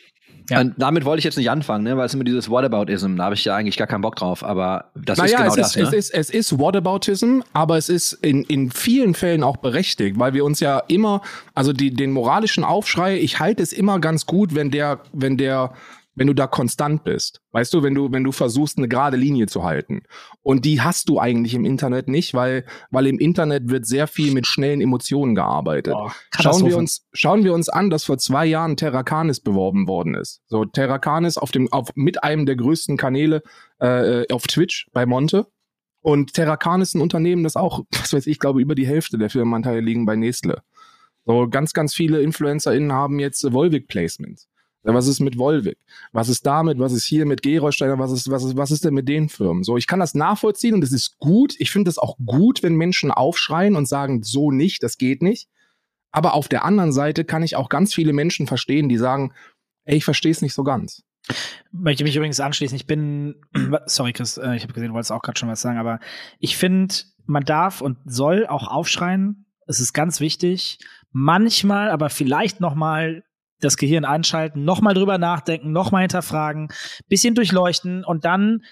[0.50, 0.64] Ja.
[0.64, 1.98] damit wollte ich jetzt nicht anfangen, ne?
[1.98, 4.86] weil es immer dieses Whataboutism, da habe ich ja eigentlich gar keinen Bock drauf, aber
[4.96, 5.76] das naja, ist genau es das.
[5.76, 5.84] Ist, ne?
[5.84, 10.34] es, ist, es ist Whataboutism, aber es ist in, in vielen Fällen auch berechtigt, weil
[10.34, 11.22] wir uns ja immer,
[11.54, 15.74] also die, den moralischen Aufschrei, ich halte es immer ganz gut, wenn der, wenn der
[16.16, 17.42] wenn du da konstant bist.
[17.52, 20.02] Weißt du, wenn du, wenn du versuchst, eine gerade Linie zu halten.
[20.42, 24.34] Und die hast du eigentlich im Internet nicht, weil, weil im Internet wird sehr viel
[24.34, 25.94] mit schnellen Emotionen gearbeitet.
[25.96, 30.16] Oh, schauen wir uns, schauen wir uns an, dass vor zwei Jahren Terracanis beworben worden
[30.16, 30.42] ist.
[30.48, 33.42] So, Terracanis auf dem, auf, mit einem der größten Kanäle,
[33.80, 35.48] äh, auf Twitch bei Monte.
[36.02, 39.30] Und Terracan ist ein Unternehmen, das auch, was weiß ich, glaube, über die Hälfte der
[39.30, 40.62] Firmenanteile liegen bei Nestle.
[41.26, 44.48] So, ganz, ganz viele InfluencerInnen haben jetzt Volvic-Placements.
[44.84, 45.78] Was ist mit Volvic?
[46.12, 46.80] Was ist damit?
[46.80, 48.00] Was ist hier mit Gerolsteiner?
[48.00, 49.64] Was ist, was ist, was ist denn mit den Firmen?
[49.64, 51.54] So, ich kann das nachvollziehen und es ist gut.
[51.60, 55.50] Ich finde es auch gut, wenn Menschen aufschreien und sagen, so nicht, das geht nicht.
[56.12, 59.34] Aber auf der anderen Seite kann ich auch ganz viele Menschen verstehen, die sagen,
[59.86, 61.04] ey, ich verstehe es nicht so ganz.
[61.72, 62.76] Möchte mich übrigens anschließen.
[62.76, 63.36] Ich bin,
[63.86, 66.00] sorry Chris, äh, ich habe gesehen, du wolltest auch gerade schon was sagen, aber
[66.40, 66.94] ich finde,
[67.26, 69.46] man darf und soll auch aufschreien.
[69.68, 70.80] Es ist ganz wichtig.
[71.12, 73.24] Manchmal, aber vielleicht noch mal
[73.62, 76.70] das Gehirn einschalten, nochmal drüber nachdenken, nochmal hinterfragen,
[77.08, 78.64] bisschen durchleuchten und dann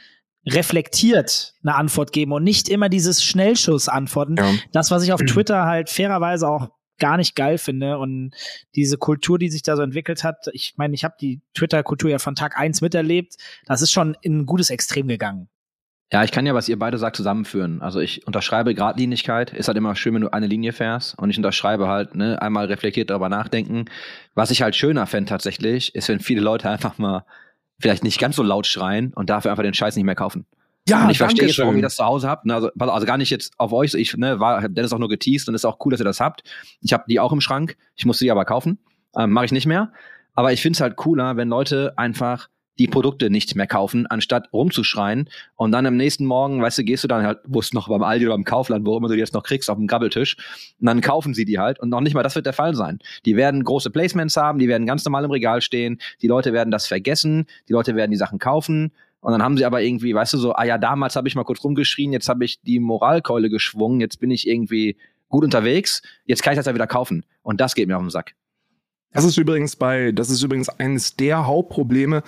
[0.45, 4.35] reflektiert eine Antwort geben und nicht immer dieses Schnellschuss-Antworten.
[4.37, 4.51] Ja.
[4.71, 8.31] Das, was ich auf Twitter halt fairerweise auch gar nicht geil finde und
[8.75, 12.19] diese Kultur, die sich da so entwickelt hat, ich meine, ich habe die Twitter-Kultur ja
[12.19, 15.49] von Tag eins miterlebt, das ist schon in ein gutes Extrem gegangen.
[16.11, 17.81] Ja, ich kann ja, was ihr beide sagt, zusammenführen.
[17.81, 21.37] Also ich unterschreibe Gradlinigkeit, ist halt immer schön, wenn du eine Linie fährst und ich
[21.37, 23.85] unterschreibe halt, ne, einmal reflektiert darüber nachdenken.
[24.33, 27.25] Was ich halt schöner fände tatsächlich, ist, wenn viele Leute einfach mal
[27.79, 30.45] vielleicht nicht ganz so laut schreien und dafür einfach den Scheiß nicht mehr kaufen.
[30.87, 32.45] Ja, und ich verstehe jetzt, warum ihr das zu Hause habt.
[32.45, 33.93] Ne, also, also gar nicht jetzt auf euch.
[33.93, 36.43] Ich ne, war Dennis auch nur geteased und ist auch cool, dass ihr das habt.
[36.81, 37.77] Ich habe die auch im Schrank.
[37.95, 38.79] Ich muss sie aber kaufen.
[39.15, 39.91] Ähm, Mache ich nicht mehr.
[40.33, 44.51] Aber ich finde es halt cooler, wenn Leute einfach die Produkte nicht mehr kaufen, anstatt
[44.53, 45.29] rumzuschreien.
[45.55, 48.01] Und dann am nächsten Morgen, weißt du, gehst du dann halt, wo es noch beim
[48.01, 50.37] Aldi oder beim Kaufland, wo immer du die jetzt noch kriegst, auf dem Grabbeltisch.
[50.79, 51.79] Und dann kaufen sie die halt.
[51.79, 52.99] Und noch nicht mal das wird der Fall sein.
[53.25, 55.99] Die werden große Placements haben, die werden ganz normal im Regal stehen.
[56.21, 57.45] Die Leute werden das vergessen.
[57.67, 58.93] Die Leute werden die Sachen kaufen.
[59.21, 61.43] Und dann haben sie aber irgendwie, weißt du, so, ah ja, damals habe ich mal
[61.43, 64.95] kurz rumgeschrien, jetzt habe ich die Moralkeule geschwungen, jetzt bin ich irgendwie
[65.27, 67.25] gut unterwegs, jetzt kann ich das ja wieder kaufen.
[67.41, 68.35] Und das geht mir auf den Sack.
[69.11, 72.23] Das ist übrigens bei, das ist übrigens eines der Hauptprobleme,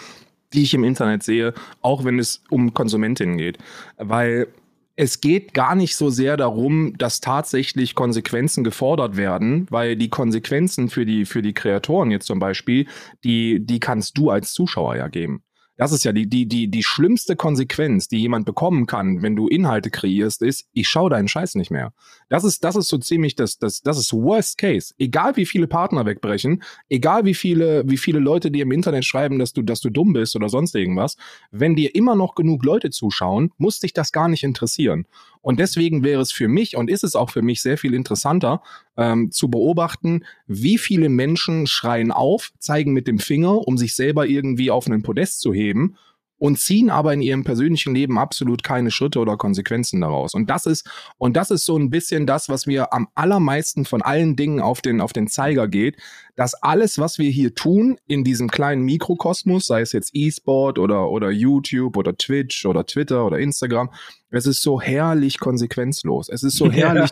[0.54, 3.58] die ich im Internet sehe, auch wenn es um Konsumentinnen geht.
[3.98, 4.48] Weil
[4.96, 10.90] es geht gar nicht so sehr darum, dass tatsächlich Konsequenzen gefordert werden, weil die Konsequenzen
[10.90, 12.88] für die, für die Kreatoren jetzt zum Beispiel,
[13.24, 15.44] die, die kannst du als Zuschauer ja geben.
[15.82, 19.48] Das ist ja die, die, die, die schlimmste Konsequenz, die jemand bekommen kann, wenn du
[19.48, 21.92] Inhalte kreierst, ist, ich schaue deinen Scheiß nicht mehr.
[22.30, 24.94] Das ist, das ist so ziemlich das, das, das ist Worst Case.
[25.00, 29.40] Egal wie viele Partner wegbrechen, egal wie viele, wie viele Leute dir im Internet schreiben,
[29.40, 31.18] dass du, dass du dumm bist oder sonst irgendwas,
[31.50, 35.08] wenn dir immer noch genug Leute zuschauen, muss dich das gar nicht interessieren.
[35.42, 38.62] Und deswegen wäre es für mich und ist es auch für mich sehr viel interessanter
[38.98, 44.28] ähm, zu beobachten, wie viele Menschen schreien auf, zeigen mit dem Finger, um sich selber
[44.28, 45.96] irgendwie auf einen Podest zu heben
[46.42, 50.34] und ziehen aber in ihrem persönlichen Leben absolut keine Schritte oder Konsequenzen daraus.
[50.34, 54.02] Und das ist, und das ist so ein bisschen das, was mir am allermeisten von
[54.02, 55.98] allen Dingen auf den, auf den Zeiger geht,
[56.36, 61.12] dass alles, was wir hier tun in diesem kleinen Mikrokosmos, sei es jetzt E-Sport oder,
[61.12, 63.92] oder YouTube oder Twitch oder Twitter oder Instagram,
[64.32, 66.30] es ist so herrlich konsequenzlos.
[66.30, 67.12] Es ist so herrlich,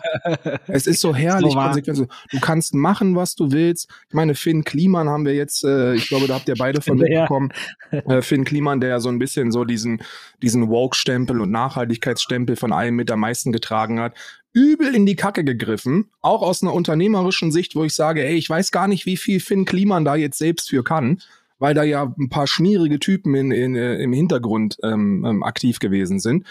[0.68, 2.08] es ist so herrlich so konsequenzlos.
[2.32, 3.90] Du kannst machen, was du willst.
[4.08, 6.98] Ich meine, Finn Kliman haben wir jetzt, äh, ich glaube, da habt ihr beide von
[6.98, 7.52] mitbekommen.
[7.92, 10.04] Äh, Finn Kliman, der ja so ein bisschen so diesen,
[10.44, 14.14] diesen Woke-Stempel und Nachhaltigkeitsstempel von allen mit am meisten getragen hat
[14.54, 18.50] übel in die Kacke gegriffen, auch aus einer unternehmerischen Sicht, wo ich sage, ey, ich
[18.50, 21.20] weiß gar nicht, wie viel Finn Kliman da jetzt selbst für kann,
[21.60, 25.80] weil da ja ein paar schmierige Typen in, in, äh, im Hintergrund ähm, ähm, aktiv
[25.80, 26.46] gewesen sind.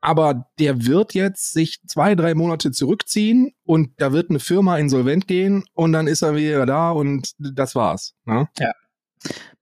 [0.00, 5.26] Aber der wird jetzt sich zwei, drei Monate zurückziehen und da wird eine Firma insolvent
[5.28, 8.14] gehen und dann ist er wieder da und das war's.
[8.24, 8.48] Ne?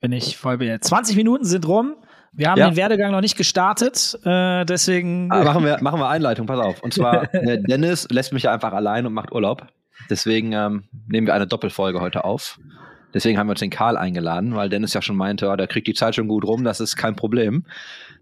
[0.01, 0.81] Bin ich voll bei dir.
[0.81, 1.97] 20 Minuten sind rum.
[2.33, 2.71] Wir haben Ja.
[2.71, 5.33] den Werdegang noch nicht gestartet, äh, deswegen.
[5.33, 6.83] Ah, machen, wir, machen wir Einleitung, pass auf.
[6.83, 9.67] Und zwar, äh, Dennis lässt mich ja einfach allein und macht Urlaub.
[10.09, 12.61] Deswegen ähm, nehmen wir eine Doppelfolge heute auf.
[13.15, 15.87] Deswegen haben wir uns den Karl eingeladen, weil Dennis ja schon meinte, ja, der kriegt
[15.89, 17.65] die Zeit schon gut rum, das ist kein Problem.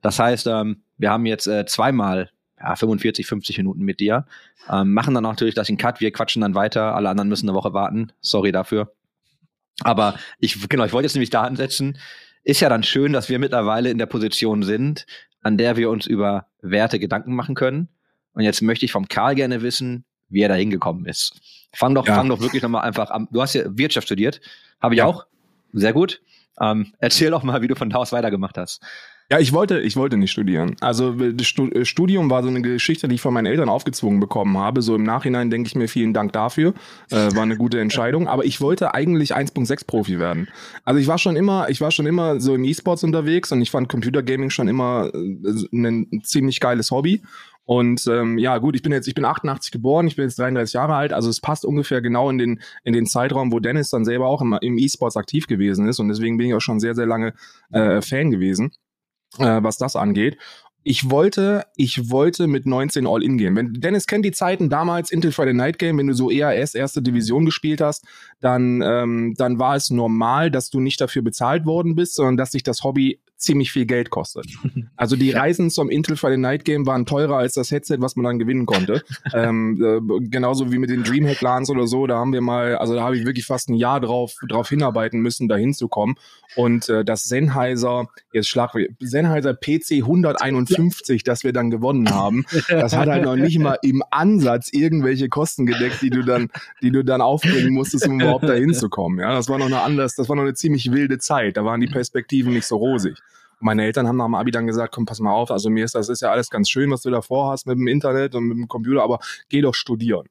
[0.00, 4.26] Das heißt, ähm, wir haben jetzt äh, zweimal ja, 45, 50 Minuten mit dir,
[4.70, 7.56] ähm, machen dann natürlich das in Cut, wir quatschen dann weiter, alle anderen müssen eine
[7.56, 8.92] Woche warten, sorry dafür.
[9.82, 11.98] Aber ich, genau, ich wollte jetzt nämlich da ansetzen,
[12.44, 15.04] ist ja dann schön, dass wir mittlerweile in der Position sind,
[15.42, 17.88] an der wir uns über Werte Gedanken machen können.
[18.32, 21.40] Und jetzt möchte ich vom Karl gerne wissen, wie er da hingekommen ist.
[21.74, 22.14] Fang doch, Ja.
[22.14, 23.28] fang doch wirklich nochmal einfach an.
[23.30, 24.40] Du hast ja Wirtschaft studiert,
[24.80, 25.06] habe ich Ja.
[25.06, 25.26] auch.
[25.72, 26.22] Sehr gut.
[26.60, 28.82] Ähm, erzähl doch mal, wie du von da aus weitergemacht hast.
[29.28, 30.76] Ja, ich wollte, ich wollte nicht studieren.
[30.80, 34.20] Also das Stu- äh, Studium war so eine Geschichte, die ich von meinen Eltern aufgezwungen
[34.20, 34.82] bekommen habe.
[34.82, 36.74] So im Nachhinein denke ich mir vielen Dank dafür.
[37.10, 38.28] Äh, war eine gute Entscheidung.
[38.28, 40.46] Aber ich wollte eigentlich 1.6 Profi werden.
[40.84, 43.72] Also ich war schon immer, ich war schon immer so im E-Sports unterwegs und ich
[43.72, 47.22] fand Computergaming schon immer äh, ein ziemlich geiles Hobby.
[47.64, 50.74] Und ähm, ja, gut, ich bin jetzt, ich bin 88 geboren, ich bin jetzt 33
[50.74, 54.04] Jahre alt, also es passt ungefähr genau in den, in den Zeitraum, wo Dennis dann
[54.04, 55.98] selber auch im, im E-Sports aktiv gewesen ist.
[55.98, 57.34] Und deswegen bin ich auch schon sehr, sehr lange
[57.72, 58.70] äh, Fan gewesen
[59.38, 60.38] äh, was das angeht.
[60.88, 63.56] Ich wollte, ich wollte mit 19 All-In gehen.
[63.56, 67.02] Wenn Dennis kennt die Zeiten damals Intel Friday Night Game, wenn du so ERS erste
[67.02, 68.04] Division gespielt hast,
[68.40, 72.52] dann ähm, dann war es normal, dass du nicht dafür bezahlt worden bist, sondern dass
[72.52, 74.46] sich das Hobby ziemlich viel Geld kostet.
[74.98, 78.24] Also die Reisen zum Intel Friday Night Game waren teurer als das Headset, was man
[78.24, 79.02] dann gewinnen konnte.
[79.34, 82.94] ähm, äh, genauso wie mit den Dreamhack LANs oder so, da haben wir mal, also
[82.94, 86.16] da habe ich wirklich fast ein Jahr drauf drauf hinarbeiten müssen, da hinzukommen.
[86.54, 92.96] Und äh, das Sennheiser, jetzt schlag Sennheiser PC 151, das wir dann gewonnen haben, das
[92.96, 96.48] hat halt noch nicht mal im Ansatz irgendwelche Kosten gedeckt, die du dann,
[96.80, 99.20] die du dann aufbringen musstest, um überhaupt da hinzukommen.
[99.20, 101.58] Ja, das war noch eine anders, das war noch eine ziemlich wilde Zeit.
[101.58, 103.16] Da waren die Perspektiven nicht so rosig.
[103.60, 105.94] Meine Eltern haben nach dem Abi dann gesagt, komm, pass mal auf, also mir ist
[105.94, 108.58] das ist ja alles ganz schön, was du da vorhast mit dem Internet und mit
[108.58, 110.26] dem Computer, aber geh doch studieren.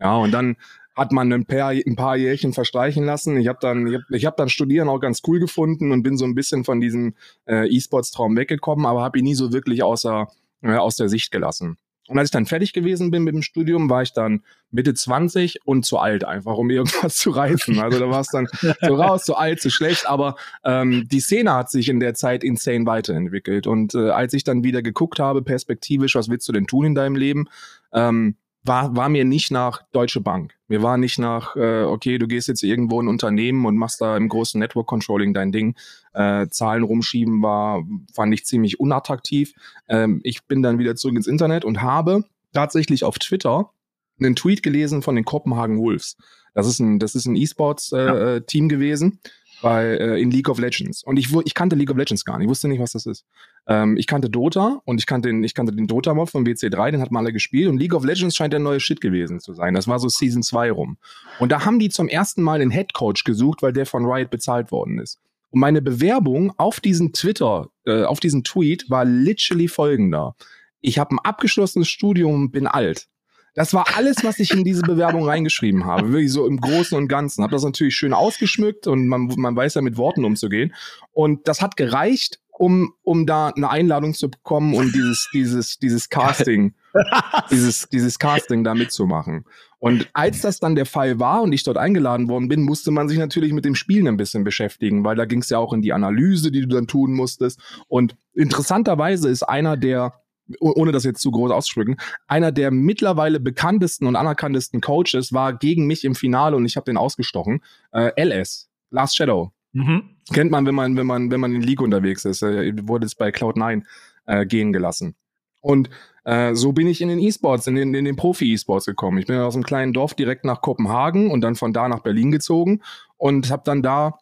[0.00, 0.56] Ja, und dann
[0.96, 3.38] hat man ein paar, ein paar Jährchen verstreichen lassen.
[3.38, 6.16] Ich habe dann, ich hab, ich hab dann Studieren auch ganz cool gefunden und bin
[6.16, 7.14] so ein bisschen von diesem
[7.46, 10.28] äh, E-Sports-Traum weggekommen, aber habe ihn nie so wirklich außer,
[10.62, 11.76] äh, aus der Sicht gelassen.
[12.10, 14.42] Und als ich dann fertig gewesen bin mit dem Studium, war ich dann
[14.72, 17.78] Mitte 20 und zu alt einfach, um irgendwas zu reißen.
[17.78, 18.48] Also da war es dann
[18.80, 20.08] so raus, zu alt, zu schlecht.
[20.08, 23.68] Aber ähm, die Szene hat sich in der Zeit insane weiterentwickelt.
[23.68, 26.94] Und äh, als ich dann wieder geguckt habe, perspektivisch, was willst du denn tun in
[26.96, 27.48] deinem Leben,
[27.92, 30.54] ähm, war, war mir nicht nach Deutsche Bank.
[30.68, 34.00] Mir war nicht nach, äh, okay, du gehst jetzt irgendwo in ein Unternehmen und machst
[34.00, 35.76] da im großen Network Controlling dein Ding.
[36.12, 39.54] Äh, Zahlen rumschieben war, fand ich ziemlich unattraktiv.
[39.88, 43.70] Ähm, ich bin dann wieder zurück ins Internet und habe tatsächlich auf Twitter
[44.18, 46.16] einen Tweet gelesen von den Kopenhagen Wolves.
[46.52, 49.20] Das ist ein, das ist ein E-Sports-Team gewesen
[49.62, 51.02] bei, äh, in League of Legends.
[51.02, 52.46] Und ich, ich kannte League of Legends gar nicht.
[52.46, 53.24] Ich wusste nicht, was das ist.
[53.66, 57.00] Ähm, ich kannte Dota und ich kannte den, ich kannte den Dota-Mob von WC3, den
[57.00, 57.68] hat man alle gespielt.
[57.68, 59.74] Und League of Legends scheint der neue Shit gewesen zu sein.
[59.74, 60.98] Das war so Season 2 rum.
[61.38, 64.70] Und da haben die zum ersten Mal einen Headcoach gesucht, weil der von Riot bezahlt
[64.70, 65.20] worden ist.
[65.50, 70.36] Und meine Bewerbung auf diesen Twitter, äh, auf diesen Tweet war literally folgender.
[70.80, 73.08] Ich habe ein abgeschlossenes Studium, bin alt.
[73.54, 76.12] Das war alles, was ich in diese Bewerbung reingeschrieben habe.
[76.12, 77.42] Wirklich so im Großen und Ganzen.
[77.42, 80.74] Habe das natürlich schön ausgeschmückt und man, man weiß ja mit Worten umzugehen.
[81.12, 86.10] Und das hat gereicht, um, um da eine Einladung zu bekommen und dieses, dieses, dieses
[86.10, 86.74] Casting,
[87.50, 89.46] dieses, dieses Casting da mitzumachen.
[89.78, 93.08] Und als das dann der Fall war und ich dort eingeladen worden bin, musste man
[93.08, 95.80] sich natürlich mit dem Spielen ein bisschen beschäftigen, weil da ging es ja auch in
[95.80, 97.58] die Analyse, die du dann tun musstest.
[97.88, 100.20] Und interessanterweise ist einer der
[100.58, 105.86] ohne das jetzt zu groß auszusprücken, einer der mittlerweile bekanntesten und anerkanntesten Coaches war gegen
[105.86, 107.62] mich im Finale und ich habe den ausgestochen.
[107.92, 109.52] Äh, LS, Last Shadow.
[109.72, 110.16] Mhm.
[110.32, 112.42] Kennt man, wenn man, wenn man, wenn man in League unterwegs ist.
[112.42, 113.84] Äh, wurde es bei Cloud9
[114.26, 115.14] äh, gehen gelassen.
[115.60, 115.90] Und
[116.24, 119.18] äh, so bin ich in den E-Sports, in den, in den Profi-E-Sports gekommen.
[119.18, 122.30] Ich bin aus einem kleinen Dorf direkt nach Kopenhagen und dann von da nach Berlin
[122.30, 122.82] gezogen
[123.16, 124.18] und habe dann da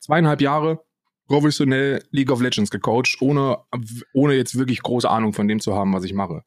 [0.00, 0.82] zweieinhalb Jahre
[1.30, 3.58] professionell League of Legends gecoacht, ohne,
[4.12, 6.42] ohne jetzt wirklich große Ahnung von dem zu haben, was ich mache.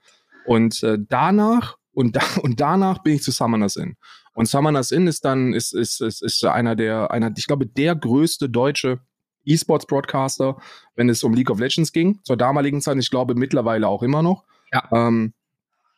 [0.45, 3.95] Und äh, danach und, da, und danach bin ich zu Summoners Inn.
[4.35, 7.95] Und Summoners Inn ist dann ist ist ist, ist einer der einer ich glaube der
[7.95, 8.99] größte deutsche
[9.45, 10.57] E-Sports Broadcaster,
[10.95, 12.97] wenn es um League of Legends ging zur damaligen Zeit.
[12.97, 14.43] Ich glaube mittlerweile auch immer noch.
[14.73, 14.83] Ja.
[14.91, 15.33] Ähm,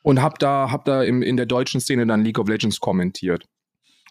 [0.04, 3.46] und hab da hab da im, in der deutschen Szene dann League of Legends kommentiert.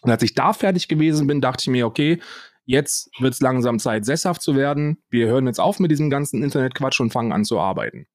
[0.01, 2.19] Und als ich da fertig gewesen bin, dachte ich mir, okay,
[2.65, 4.97] jetzt wird's langsam Zeit, sesshaft zu werden.
[5.09, 8.07] Wir hören jetzt auf mit diesem ganzen Internetquatsch und fangen an zu arbeiten.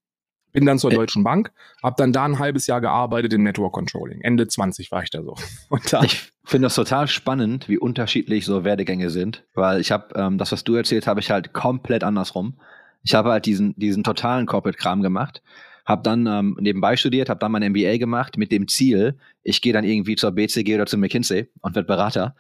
[0.53, 3.73] Bin dann zur Ä- Deutschen Bank, habe dann da ein halbes Jahr gearbeitet im Network
[3.73, 4.21] Controlling.
[4.23, 5.37] Ende 20 war ich da so.
[5.69, 10.13] Und da, Ich finde das total spannend, wie unterschiedlich so Werdegänge sind, weil ich habe
[10.17, 12.59] ähm, das, was du erzählt, habe ich halt komplett andersrum.
[13.03, 15.41] Ich habe halt diesen diesen totalen Corporate-Kram gemacht,
[15.87, 19.73] habe dann ähm, nebenbei studiert, habe dann mein MBA gemacht mit dem Ziel, ich gehe
[19.73, 22.35] dann irgendwie zur BCG oder zu McKinsey und werde Berater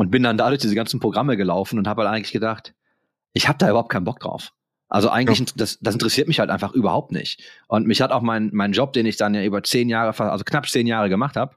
[0.00, 2.72] und bin dann dadurch diese ganzen Programme gelaufen und habe halt eigentlich gedacht,
[3.34, 4.54] ich habe da überhaupt keinen Bock drauf.
[4.88, 7.42] Also eigentlich, das, das interessiert mich halt einfach überhaupt nicht.
[7.68, 10.42] Und mich hat auch mein, mein Job, den ich dann ja über zehn Jahre, also
[10.42, 11.54] knapp zehn Jahre gemacht habe,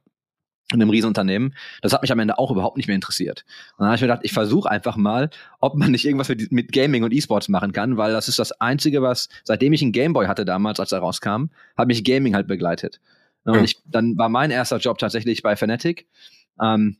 [0.73, 3.45] in einem Riesenunternehmen, das hat mich am Ende auch überhaupt nicht mehr interessiert.
[3.77, 5.29] Und dann habe ich mir gedacht, ich versuche einfach mal,
[5.62, 8.51] ob man nicht irgendwas mit, mit Gaming und E-Sports machen kann, weil das ist das
[8.60, 11.45] Einzige, was, seitdem ich einen Gameboy hatte damals, als er rauskam,
[11.77, 12.99] hat mich Gaming halt begleitet.
[13.45, 13.63] Und Ja.
[13.63, 16.08] ich, dann war mein erster Job tatsächlich bei Fnatic,
[16.62, 16.97] ähm,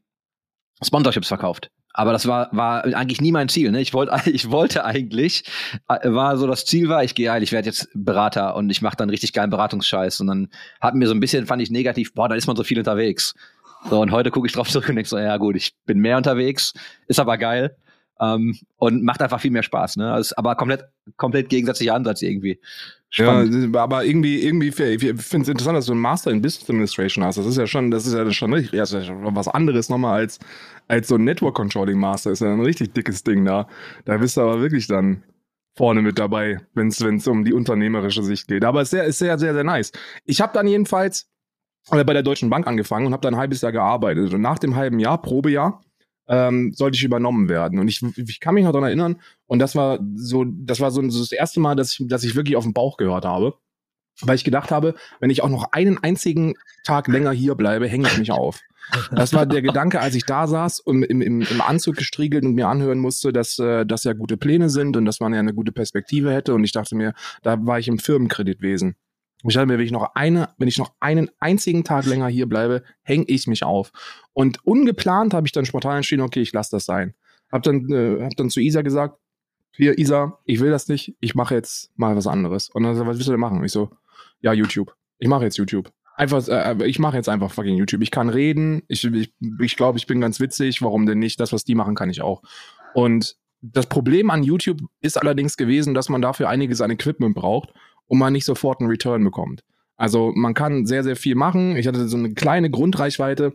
[0.84, 1.70] Sponsorships verkauft.
[1.94, 3.72] Aber das war, war eigentlich nie mein Ziel.
[3.72, 3.80] Ne?
[3.82, 5.44] Ich, wollte, ich wollte eigentlich,
[5.88, 8.98] äh, war so das Ziel war, ich gehe ich werde jetzt Berater und ich mache
[8.98, 10.20] dann richtig geilen Beratungsscheiß.
[10.22, 10.50] Und dann
[10.82, 13.36] hat mir so ein bisschen, fand ich negativ, boah, da ist man so viel unterwegs.
[13.90, 16.18] So, und heute gucke ich drauf zurück und denke so, ja gut, ich bin mehr
[16.18, 16.74] unterwegs,
[17.08, 17.76] ist aber geil.
[18.20, 20.12] Ähm, und macht einfach viel mehr Spaß, ne?
[20.12, 20.86] Also, aber komplett,
[21.18, 22.60] komplett gegensätzlicher Ansatz irgendwie.
[23.12, 23.76] ja, Spannend.
[23.76, 27.38] aber irgendwie, irgendwie, ich finde es interessant, dass du einen Master in Business Administration hast.
[27.38, 29.90] Das ist ja schon, das ist ja schon richtig, ja, das ist ja was anderes
[29.90, 30.40] nochmal als,
[30.88, 32.32] als so ein Network Controlling Master.
[32.32, 33.68] Ist ja ein richtig dickes Ding da.
[34.06, 35.24] Da bist du aber wirklich dann
[35.76, 38.64] vorne mit dabei, wenn es um die unternehmerische Sicht geht.
[38.64, 39.92] Aber es ist sehr, ist sehr, sehr, sehr nice.
[40.26, 41.28] Ich habe dann jedenfalls
[41.92, 44.34] äh, bei der Deutschen Bank angefangen und habe dann ein halbes Jahr gearbeitet.
[44.34, 45.82] Und nach dem halben Jahr, Probejahr,
[46.28, 47.80] ähm, sollte ich übernommen werden.
[47.80, 51.08] Und ich, ich kann mich noch daran erinnern, und das war so, das war so,
[51.10, 53.56] so das erste Mal, dass ich, dass ich wirklich auf den Bauch gehört habe.
[54.22, 58.08] Weil ich gedacht habe, wenn ich auch noch einen einzigen Tag länger hier bleibe, hänge
[58.08, 58.62] ich mich auf.
[59.12, 62.54] Das war der Gedanke, als ich da saß und im, im, im Anzug gestriegelt und
[62.54, 65.54] mir anhören musste, dass äh, das ja gute Pläne sind und dass man ja eine
[65.54, 66.54] gute Perspektive hätte.
[66.54, 68.96] Und ich dachte mir, da war ich im Firmenkreditwesen.
[69.44, 72.84] Dachte mir, wenn ich noch eine, wenn ich noch einen einzigen Tag länger hier bleibe,
[73.02, 73.92] hänge ich mich auf.
[74.34, 77.14] Und ungeplant habe ich dann spontan entschieden, okay, ich lasse das sein.
[77.52, 79.18] Hab dann, äh, hab dann zu Isa gesagt,
[79.76, 82.70] hier, Isa, ich will das nicht, ich mache jetzt mal was anderes.
[82.70, 83.64] Und dann so, was willst du denn machen?
[83.64, 83.90] Ich so,
[84.42, 84.96] ja, YouTube.
[85.20, 85.92] Ich mache jetzt YouTube.
[86.16, 88.02] Einfach, äh, ich mache jetzt einfach fucking YouTube.
[88.02, 91.40] Ich kann reden, ich, ich, ich glaube, ich bin ganz witzig, warum denn nicht?
[91.40, 92.44] Das, was die machen, kann ich auch.
[92.94, 97.74] Und das Problem an YouTube ist allerdings gewesen, dass man dafür einiges an Equipment braucht
[98.08, 99.64] und man nicht sofort einen Return bekommt.
[99.96, 101.76] Also man kann sehr, sehr viel machen.
[101.76, 103.54] Ich hatte so eine kleine Grundreichweite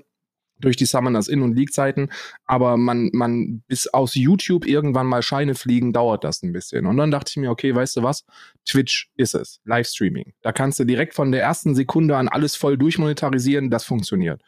[0.61, 2.11] durch die Summoners In- und League-Zeiten,
[2.45, 6.87] aber man, man, bis aus YouTube irgendwann mal Scheine fliegen, dauert das ein bisschen.
[6.87, 8.25] Und dann dachte ich mir, okay, weißt du was?
[8.67, 9.61] Twitch ist es.
[9.65, 10.33] Livestreaming.
[10.43, 14.43] Da kannst du direkt von der ersten Sekunde an alles voll durchmonetarisieren, das funktioniert.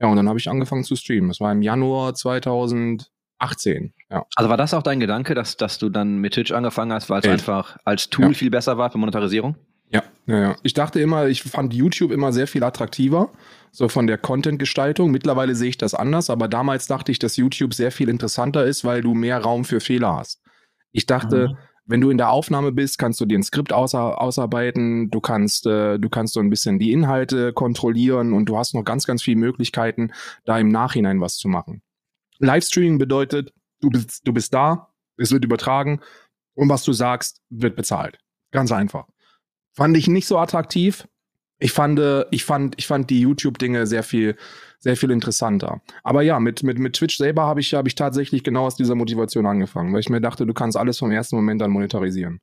[0.00, 1.28] Ja, und dann habe ich angefangen zu streamen.
[1.28, 2.14] Das war im Januar
[3.40, 3.92] 2018.
[4.10, 4.24] Ja.
[4.36, 7.20] Also war das auch dein Gedanke, dass, dass du dann mit Twitch angefangen hast, weil
[7.20, 8.32] es einfach als Tool Ja.
[8.32, 9.56] viel besser war für Monetarisierung?
[9.90, 10.56] Ja, ja, ja.
[10.62, 13.30] Ich dachte immer, ich fand YouTube immer sehr viel attraktiver,
[13.70, 15.10] so von der Content-Gestaltung.
[15.12, 18.84] Mittlerweile sehe ich das anders, aber damals dachte ich, dass YouTube sehr viel interessanter ist,
[18.84, 20.42] weil du mehr Raum für Fehler hast.
[20.90, 21.56] Ich dachte, Mhm.
[21.84, 25.66] wenn du in der Aufnahme bist, kannst du dir ein Skript außer, ausarbeiten, du kannst,
[25.66, 29.22] äh, du kannst so ein bisschen die Inhalte kontrollieren und du hast noch ganz, ganz
[29.22, 30.10] viele Möglichkeiten,
[30.46, 31.82] da im Nachhinein was zu machen.
[32.38, 36.00] Livestreaming bedeutet, du bist, du bist da, es wird übertragen
[36.54, 38.18] und was du sagst, wird bezahlt.
[38.50, 39.06] Ganz einfach.
[39.72, 41.06] Fand ich nicht so attraktiv.
[41.58, 44.36] Ich fand, ich fand, ich fand die YouTube-Dinge sehr viel,
[44.78, 45.80] sehr viel interessanter.
[46.02, 48.94] Aber ja, mit, mit, mit Twitch selber habe ich, habe ich tatsächlich genau aus dieser
[48.94, 52.40] Motivation angefangen, weil ich mir dachte, du kannst alles vom ersten Moment an monetarisieren.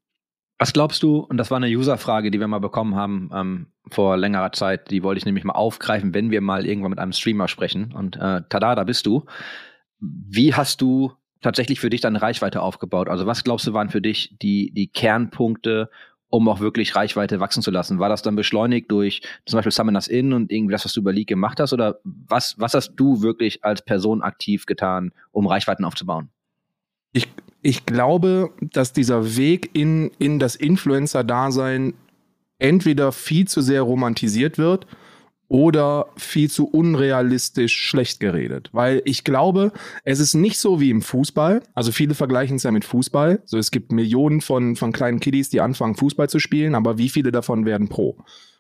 [0.60, 4.18] Was glaubst du, und das war eine User-Frage, die wir mal bekommen haben ähm, vor
[4.18, 7.48] längerer Zeit, die wollte ich nämlich mal aufgreifen, wenn wir mal irgendwann mit einem Streamer
[7.48, 7.94] sprechen.
[7.94, 9.26] Und äh, tada, da bist du.
[10.04, 13.08] Wie hast du tatsächlich für dich deine Reichweite aufgebaut?
[13.08, 15.90] Also was glaubst du waren für dich die, die Kernpunkte,
[16.30, 18.00] um auch wirklich Reichweite wachsen zu lassen?
[18.00, 21.14] War das dann beschleunigt durch zum Beispiel Summoners In und irgendwie das, was du über
[21.14, 21.72] League gemacht hast?
[21.72, 26.30] Oder was, was hast du wirklich als Person aktiv getan, um Reichweiten aufzubauen?
[27.14, 27.28] Ich,
[27.62, 31.94] ich glaube, dass dieser Weg in, in das Influencer-Dasein
[32.58, 34.88] entweder viel zu sehr romantisiert wird
[35.54, 38.72] oder viel zu unrealistisch schlecht geredet.
[38.72, 39.72] Weil ich glaube,
[40.04, 41.62] es ist nicht so wie im Fußball.
[41.76, 43.44] Also viele vergleichen es ja mit Fußball.
[43.46, 47.08] So, es gibt Millionen von, von kleinen Kiddies, die anfangen, Fußball zu spielen, aber wie
[47.08, 48.18] viele davon werden Pro?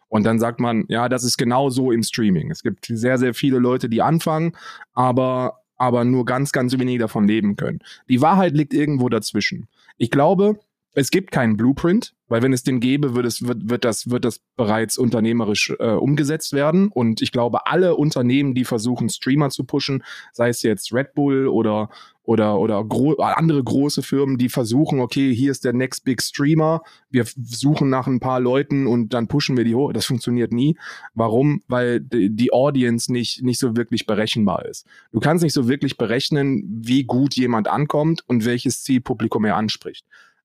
[0.08, 2.51] Und dann sagt man, ja, das ist genau so im Streaming.
[2.51, 4.56] Es gibt sehr, sehr viele Leute, die anfangen,
[4.93, 7.79] aber, aber nur ganz, ganz wenige davon leben können.
[8.08, 9.67] Die Wahrheit liegt irgendwo dazwischen.
[9.97, 10.60] Ich glaube,
[10.93, 14.26] es gibt keinen Blueprint, weil wenn es den gäbe, wird, es, wird, wird, das, wird
[14.26, 16.88] das bereits unternehmerisch äh, umgesetzt werden.
[16.88, 21.46] Und ich glaube, alle Unternehmen, die versuchen, Streamer zu pushen, sei es jetzt Red Bull
[21.46, 21.91] oder,
[22.24, 26.82] oder, oder gro andere große Firmen, die versuchen, okay, hier ist der Next Big Streamer,
[27.12, 29.93] wir suchen nach ein paar Leuten und dann pushen wir die hoch.
[29.93, 30.76] Das funktioniert nie.
[31.13, 31.62] Warum?
[31.67, 34.88] Weil die Audience nicht, nicht so wirklich berechenbar ist.
[35.12, 40.04] Du kannst nicht so wirklich berechnen, wie gut jemand ankommt und welches Zielpublikum er anspricht.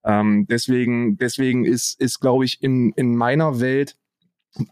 [0.09, 3.95] Ähm, deswegen, deswegen ist, ist glaube ich, in, in meiner Welt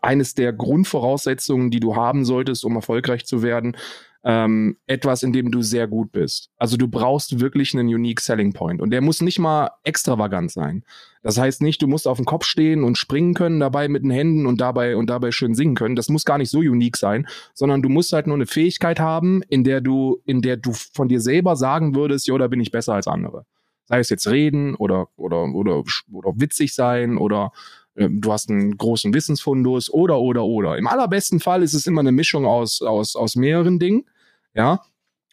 [0.01, 3.77] eines der Grundvoraussetzungen, die du haben solltest, um erfolgreich zu werden,
[4.23, 6.49] ähm, etwas, in dem du sehr gut bist.
[6.57, 10.83] Also du brauchst wirklich einen unique Selling Point und der muss nicht mal extravagant sein.
[11.21, 14.09] Das heißt nicht, du musst auf dem Kopf stehen und springen können dabei mit den
[14.09, 15.95] Händen und dabei und dabei schön singen können.
[15.95, 19.43] Das muss gar nicht so unique sein, sondern du musst halt nur eine Fähigkeit haben,
[19.49, 22.71] in der du in der du von dir selber sagen würdest, ja, da bin ich
[22.71, 23.45] besser als andere.
[23.87, 27.51] Sei es jetzt reden oder oder oder oder witzig sein oder
[27.97, 30.77] ähm, du hast einen großen Wissensfundus oder, oder, oder.
[30.77, 34.05] Im allerbesten Fall ist es immer eine Mischung aus, aus, aus mehreren Dingen.
[34.53, 34.81] Ja.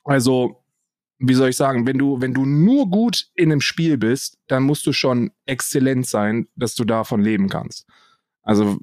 [0.04, 0.62] Also,
[1.18, 4.62] wie soll ich sagen, wenn du, wenn du nur gut in einem Spiel bist, dann
[4.62, 7.86] musst du schon exzellent sein, dass du davon leben kannst.
[8.42, 8.78] Also,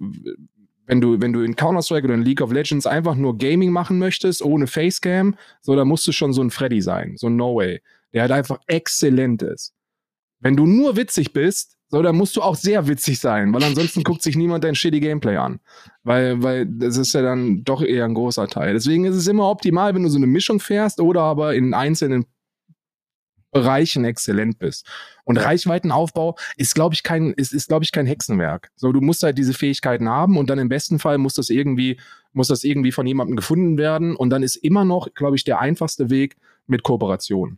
[0.86, 3.98] wenn du, wenn du in Counter-Strike oder in League of Legends einfach nur Gaming machen
[3.98, 7.56] möchtest, ohne Facecam, so, dann musst du schon so ein Freddy sein, so ein No
[7.56, 7.82] Way,
[8.14, 9.74] der halt einfach exzellent ist.
[10.40, 14.04] Wenn du nur witzig bist, so, da musst du auch sehr witzig sein, weil ansonsten
[14.04, 15.60] guckt sich niemand dein shitty Gameplay an.
[16.04, 18.74] Weil, weil das ist ja dann doch eher ein großer Teil.
[18.74, 22.26] Deswegen ist es immer optimal, wenn du so eine Mischung fährst oder aber in einzelnen
[23.52, 24.88] Bereichen exzellent bist.
[25.26, 28.72] Und Reichweitenaufbau ist, glaube ich, kein, ist, ist, glaube ich, kein Hexenwerk.
[28.76, 32.00] So, du musst halt diese Fähigkeiten haben und dann im besten Fall muss das irgendwie,
[32.32, 34.16] muss das irgendwie von jemandem gefunden werden.
[34.16, 37.58] Und dann ist immer noch, glaube ich, der einfachste Weg mit Kooperation.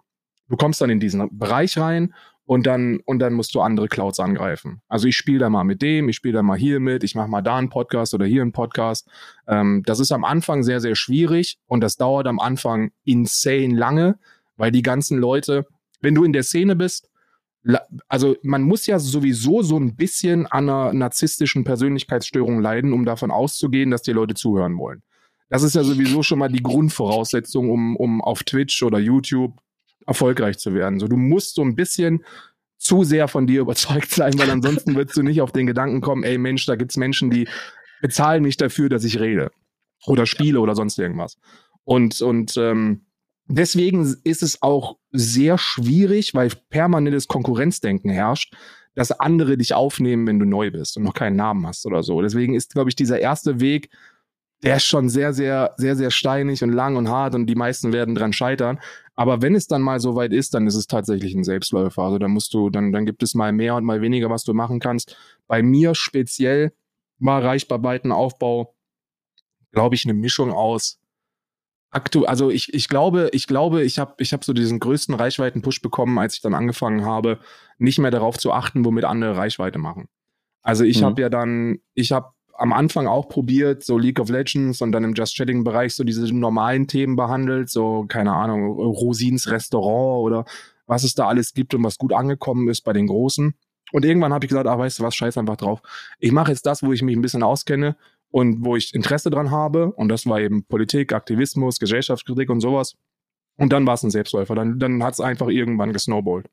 [0.49, 2.13] Du kommst dann in diesen Bereich rein
[2.45, 4.81] und dann und dann musst du andere Clouds angreifen.
[4.87, 7.29] Also ich spiele da mal mit dem, ich spiele da mal hier mit, ich mache
[7.29, 9.07] mal da einen Podcast oder hier einen Podcast.
[9.47, 14.19] Ähm, das ist am Anfang sehr sehr schwierig und das dauert am Anfang insane lange,
[14.57, 15.65] weil die ganzen Leute,
[16.01, 17.09] wenn du in der Szene bist,
[18.09, 23.31] also man muss ja sowieso so ein bisschen an einer narzisstischen Persönlichkeitsstörung leiden, um davon
[23.31, 25.01] auszugehen, dass die Leute zuhören wollen.
[25.49, 29.53] Das ist ja sowieso schon mal die Grundvoraussetzung, um, um auf Twitch oder YouTube
[30.05, 30.99] erfolgreich zu werden.
[30.99, 32.23] So, du musst so ein bisschen
[32.77, 36.23] zu sehr von dir überzeugt sein, weil ansonsten wirst du nicht auf den Gedanken kommen,
[36.23, 37.47] ey Mensch, da gibt's Menschen, die
[38.01, 39.51] bezahlen mich dafür, dass ich rede
[40.05, 41.37] oder spiele oder sonst irgendwas.
[41.85, 43.05] Und, und ähm,
[43.47, 48.53] deswegen ist es auch sehr schwierig, weil permanentes Konkurrenzdenken herrscht,
[48.95, 52.21] dass andere dich aufnehmen, wenn du neu bist und noch keinen Namen hast oder so.
[52.21, 53.89] Deswegen ist, glaube ich, dieser erste Weg,
[54.61, 57.91] der ist schon sehr, sehr, sehr, sehr steinig und lang und hart und die meisten
[57.91, 58.79] werden dran scheitern.
[59.15, 62.01] Aber wenn es dann mal so weit ist, dann ist es tatsächlich ein Selbstläufer.
[62.01, 64.53] Also dann musst du, dann, dann gibt es mal mehr und mal weniger, was du
[64.53, 65.15] machen kannst.
[65.47, 66.73] Bei mir speziell
[67.19, 68.75] war Reichbarweitenaufbau,
[69.71, 70.99] glaube ich, eine Mischung aus
[71.93, 75.81] aktu also ich, ich glaube, ich glaube, ich habe ich hab so diesen größten Reichweiten-Push
[75.81, 77.39] bekommen, als ich dann angefangen habe,
[77.77, 80.09] nicht mehr darauf zu achten, womit andere Reichweite machen.
[80.63, 81.05] Also ich mhm.
[81.05, 85.03] habe ja dann, ich habe am Anfang auch probiert, so League of Legends und dann
[85.03, 90.45] im Just Chatting Bereich so diese normalen Themen behandelt, so keine Ahnung, Rosins Restaurant oder
[90.85, 93.53] was es da alles gibt und was gut angekommen ist bei den Großen.
[93.91, 95.81] Und irgendwann habe ich gesagt, ah, weißt du was, scheiß einfach drauf.
[96.19, 97.95] Ich mache jetzt das, wo ich mich ein bisschen auskenne
[98.31, 99.91] und wo ich Interesse dran habe.
[99.93, 102.95] Und das war eben Politik, Aktivismus, Gesellschaftskritik und sowas.
[103.55, 104.55] Und dann war es ein Selbstläufer.
[104.55, 106.49] Dann, dann hat es einfach irgendwann gesnowballt.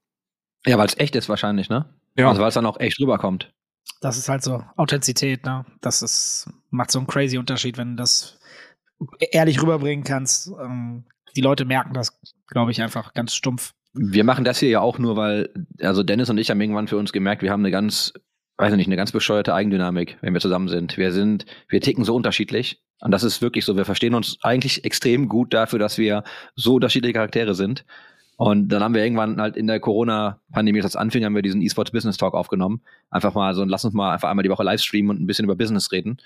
[0.67, 1.87] Ja, weil es echt ist wahrscheinlich, ne?
[2.17, 2.29] Ja.
[2.29, 3.51] Also weil es dann auch echt rüberkommt.
[4.01, 5.67] Das ist halt so Authentizität, ne?
[5.81, 8.39] Das ist, macht so einen crazy Unterschied, wenn du das
[9.19, 10.49] ehrlich rüberbringen kannst.
[10.49, 11.05] Ähm,
[11.37, 13.73] die Leute merken das, glaube ich, einfach ganz stumpf.
[13.93, 16.97] Wir machen das hier ja auch nur, weil, also Dennis und ich haben irgendwann für
[16.97, 18.13] uns gemerkt, wir haben eine ganz,
[18.57, 20.97] weiß nicht, eine ganz bescheuerte Eigendynamik, wenn wir zusammen sind.
[20.97, 22.83] Wir sind, wir ticken so unterschiedlich.
[23.01, 23.77] Und das ist wirklich so.
[23.77, 26.23] Wir verstehen uns eigentlich extrem gut dafür, dass wir
[26.55, 27.85] so unterschiedliche Charaktere sind.
[28.41, 31.61] Und dann haben wir irgendwann halt in der Corona-Pandemie, als das anfing, haben wir diesen
[31.61, 32.81] eSports Business Talk aufgenommen.
[33.11, 35.45] Einfach mal so, lass uns mal einfach einmal die Woche live streamen und ein bisschen
[35.45, 36.17] über Business reden.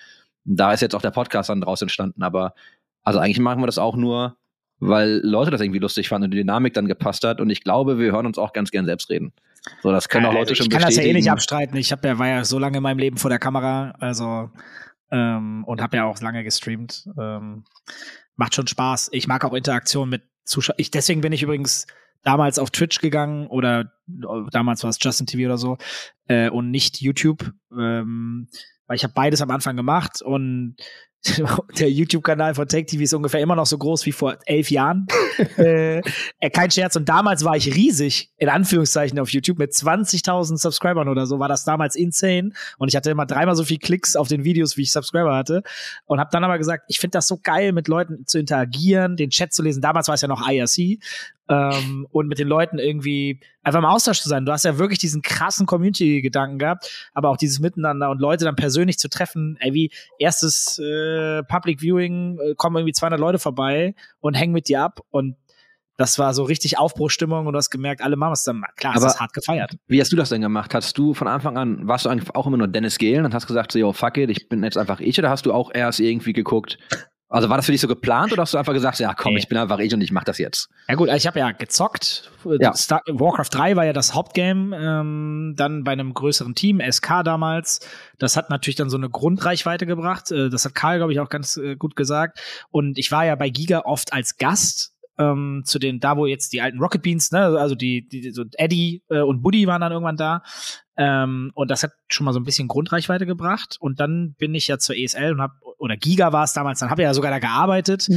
[0.47, 2.23] Und da ist jetzt auch der Podcast dann draus entstanden.
[2.23, 2.55] Aber
[3.03, 4.37] also eigentlich machen wir das auch nur,
[4.79, 7.41] weil Leute das irgendwie lustig fanden und die Dynamik dann gepasst hat.
[7.41, 9.33] Und ich glaube, wir hören uns auch ganz gern selbst reden.
[9.83, 11.77] So, das können auch Leute ich schon Ich kann das ja eh nicht abstreiten.
[11.77, 14.51] Ich habe ja, war ja so lange in meinem Leben vor der Kamera, also
[15.11, 17.09] ähm, und habe ja auch lange gestreamt.
[17.19, 17.65] Ähm,
[18.37, 19.09] macht schon Spaß.
[19.11, 20.77] Ich mag auch Interaktion mit Zuschauern.
[20.79, 21.89] Ich, deswegen bin ich übrigens
[22.25, 23.93] damals auf Twitch gegangen oder
[24.51, 25.79] damals war es Justin TV oder so
[26.27, 28.49] äh, und nicht YouTube, ähm,
[28.87, 30.77] weil ich habe beides am Anfang gemacht und
[31.79, 35.07] der YouTube-Kanal von Take TV ist ungefähr immer noch so groß wie vor elf Jahren.
[35.57, 36.03] äh,
[36.53, 36.97] kein Scherz.
[36.97, 41.39] Und damals war ich riesig, in Anführungszeichen, auf YouTube mit 20.000 Subscribern oder so.
[41.39, 42.51] War das damals insane.
[42.79, 45.63] Und ich hatte immer dreimal so viel Klicks auf den Videos, wie ich Subscriber hatte.
[46.07, 49.31] Und habe dann aber gesagt, ich finde das so geil, mit Leuten zu interagieren, den
[49.31, 49.81] Chat zu lesen.
[49.81, 50.99] Damals war es ja noch IRC
[51.49, 54.45] ähm, und mit den Leuten irgendwie einfach im Austausch zu sein.
[54.47, 58.57] Du hast ja wirklich diesen krassen Community-Gedanken gehabt, aber auch dieses Miteinander und Leute dann
[58.57, 59.57] persönlich zu treffen.
[59.61, 61.14] Ey, wie erstes äh,
[61.49, 65.37] Public Viewing äh, kommen irgendwie 200 Leute vorbei und hängen mit dir ab und
[65.97, 68.65] das war so richtig Aufbruchstimmung und du hast gemerkt, alle machen es dann.
[68.77, 69.77] Klar, Aber es ist hart gefeiert.
[69.87, 70.75] Wie hast du das denn gemacht?
[70.75, 73.47] Hast du von Anfang an, warst du eigentlich auch immer nur Dennis Gehlen und hast
[73.47, 76.01] gesagt, so, yo, fuck it, ich bin jetzt einfach ich oder hast du auch erst
[76.01, 76.79] irgendwie geguckt,
[77.29, 79.41] also war das für dich so geplant oder hast du einfach gesagt, ja komm, Nee.
[79.41, 80.69] ich bin einfach ich und ich mach das jetzt?
[80.89, 82.31] Ja gut, also ich habe ja gezockt.
[82.61, 82.75] Ja.
[82.75, 87.81] Star Warcraft 3 war ja das Hauptgame, ähm, dann bei einem größeren Team, SK damals.
[88.19, 90.31] Das hat natürlich dann so eine Grundreichweite gebracht.
[90.31, 92.39] Äh, das hat Karl, glaube ich, auch ganz äh, gut gesagt.
[92.71, 94.93] Und ich war ja bei Giga oft als Gast.
[95.17, 98.43] Ähm, zu den, da wo jetzt die alten Rocket Beans, ne, also die, die so
[98.55, 100.43] Eddie äh, und Buddy waren dann irgendwann da.
[100.97, 103.77] Ähm, und das hat schon mal so ein bisschen Grundreichweite gebracht.
[103.79, 105.53] Und dann bin ich ja zur ESL und hab,
[105.85, 108.09] oder Giga war es damals, dann habe ich ja sogar da gearbeitet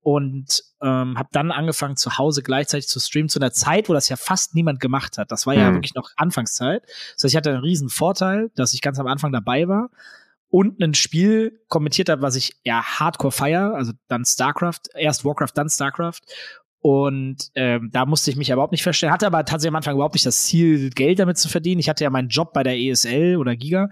[0.00, 4.08] und ähm, habe dann angefangen zu Hause gleichzeitig zu streamen zu einer Zeit, wo das
[4.08, 5.30] ja fast niemand gemacht hat.
[5.30, 5.74] Das war ja Mhm.
[5.74, 6.82] wirklich noch Anfangszeit.
[6.84, 9.90] Das heißt, ich hatte einen riesen Vorteil, dass ich ganz am Anfang dabei war
[10.48, 15.52] und ein Spiel kommentiert habe, was ich ja hardcore feier, also dann StarCraft, erst Warcraft,
[15.54, 16.20] dann StarCraft.
[16.80, 19.10] Und ähm, da musste ich mich überhaupt nicht verstehen.
[19.10, 21.80] Hatte aber tatsächlich am Anfang überhaupt nicht das Ziel, Geld damit zu verdienen.
[21.80, 23.90] Ich hatte ja meinen Job bei der ESL oder Giga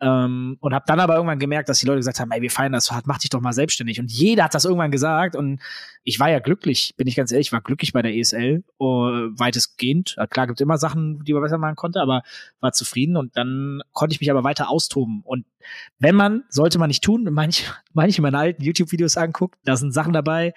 [0.00, 2.72] ähm, und habe dann aber irgendwann gemerkt, dass die Leute gesagt haben, ey, wir feiern
[2.72, 3.98] das so hart, mach dich doch mal selbstständig.
[3.98, 5.60] Und jeder hat das irgendwann gesagt und
[6.02, 9.06] ich war ja glücklich, bin ich ganz ehrlich, ich war glücklich bei der ESL, oh,
[9.06, 10.16] weitestgehend.
[10.30, 12.22] Klar, gibt immer Sachen, die man besser machen konnte, aber
[12.60, 15.22] war zufrieden und dann konnte ich mich aber weiter austoben.
[15.24, 15.46] Und
[15.98, 20.12] wenn man, sollte man nicht tun, manche, manche meiner alten YouTube-Videos anguckt, da sind Sachen
[20.12, 20.52] dabei.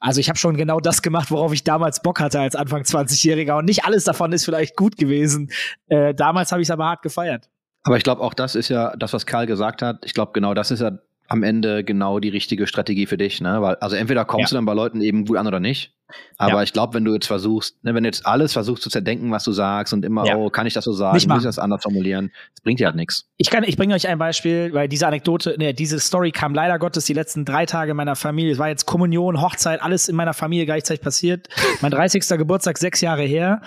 [0.00, 3.58] Also ich habe schon genau das gemacht, worauf ich damals Bock hatte als Anfang 20-Jähriger.
[3.58, 5.50] Und nicht alles davon ist vielleicht gut gewesen.
[5.88, 7.50] Äh, damals habe ich es aber hart gefeiert.
[7.82, 9.98] Aber ich glaube, auch das ist ja das, was Karl gesagt hat.
[10.04, 10.92] Ich glaube, genau das ist ja
[11.28, 13.62] am Ende genau die richtige Strategie für dich, ne?
[13.62, 14.56] Weil, also entweder kommst Ja.
[14.56, 15.92] du dann bei Leuten eben gut an oder nicht.
[16.38, 16.62] Aber Ja.
[16.64, 19.44] ich glaube, wenn du jetzt versuchst, ne, wenn du jetzt alles versuchst zu zerdenken, was
[19.44, 20.34] du sagst und immer, Ja.
[20.34, 22.86] oh, kann ich das so sagen, Nicht muss ich das anders formulieren, das bringt dir
[22.88, 23.28] halt nichts.
[23.36, 26.80] Ich kann, ich bringe euch ein Beispiel, weil diese Anekdote, ne, diese Story kam leider
[26.80, 28.52] Gottes die letzten drei Tage meiner Familie.
[28.52, 31.48] Es war jetzt Kommunion, Hochzeit, alles in meiner Familie gleichzeitig passiert.
[31.80, 32.26] Mein 30.
[32.38, 33.62] Geburtstag, sechs Jahre her.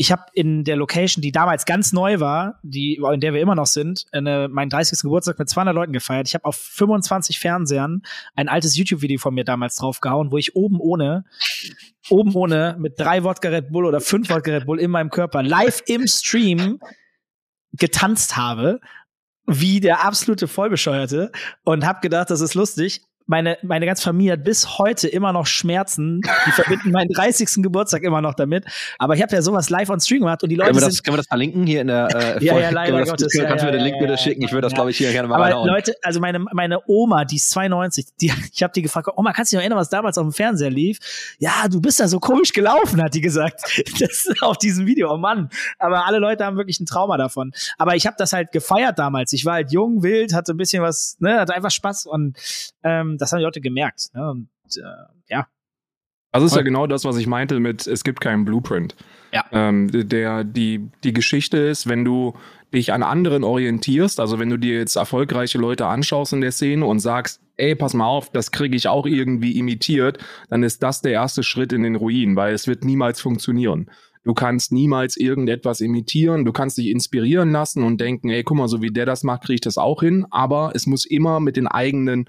[0.00, 3.54] Ich habe in der Location, die damals ganz neu war, die in der wir immer
[3.54, 5.00] noch sind, eine, meinen 30.
[5.00, 6.26] Geburtstag mit 200 Leuten gefeiert.
[6.26, 8.00] Ich habe auf 25 Fernsehern
[8.34, 11.26] ein altes YouTube-Video von mir damals draufgehauen, wo ich oben ohne,
[12.08, 15.42] oben ohne mit drei Wodka Red Bull oder fünf Wodka Red Bull in meinem Körper
[15.42, 16.80] live im Stream
[17.74, 18.80] getanzt habe,
[19.44, 21.30] wie der absolute Vollbescheuerte
[21.62, 23.02] und habe gedacht, das ist lustig.
[23.30, 26.20] Meine, meine ganze Familie hat bis heute immer noch Schmerzen.
[26.46, 27.62] Die verbinden meinen 30.
[27.62, 28.64] Geburtstag immer noch damit.
[28.98, 30.94] Aber ich habe ja sowas live on Stream gemacht und die Leute Können wir, das,
[30.94, 33.44] sind können wir das verlinken hier in der äh, Ja, ja, leider das, Gottes, können,
[33.44, 34.42] ja, kannst du mir ja, den Link ja, bitte ja, schicken?
[34.42, 35.64] Ich würde das, glaube ich, hier gerne mal aber.
[35.64, 39.52] Leute, also meine, meine Oma, die ist 92, die, ich habe die gefragt, Oma, kannst
[39.52, 40.98] du dich noch erinnern, was damals auf dem Fernseher lief?
[41.38, 43.60] Ja, du bist da so komisch gelaufen, hat die gesagt.
[44.00, 45.50] Das ist auf diesem Video, oh Mann.
[45.78, 47.52] Aber alle Leute haben wirklich ein Trauma davon.
[47.76, 49.32] Aber ich habe das halt gefeiert damals.
[49.32, 52.36] Ich war halt jung, wild, hatte ein bisschen was, ne, hatte einfach Spaß und
[52.82, 54.10] ähm, das haben die Leute gemerkt.
[54.14, 54.30] Ne?
[54.30, 54.82] Und äh,
[55.28, 55.46] ja,
[56.32, 58.94] Das ist ja genau das, was ich meinte mit, es gibt keinen Blueprint.
[59.32, 59.44] Ja.
[59.52, 62.34] Ähm, der, die, die Geschichte ist, wenn du
[62.72, 66.86] dich an anderen orientierst, also wenn du dir jetzt erfolgreiche Leute anschaust in der Szene
[66.86, 70.18] und sagst, ey, pass mal auf, das kriege ich auch irgendwie imitiert,
[70.48, 73.90] dann ist das der erste Schritt in den Ruin, weil es wird niemals funktionieren.
[74.22, 78.68] Du kannst niemals irgendetwas imitieren, du kannst dich inspirieren lassen und denken, ey, guck mal,
[78.68, 81.56] so wie der das macht, kriege ich das auch hin, aber es muss immer mit
[81.56, 82.28] den eigenen,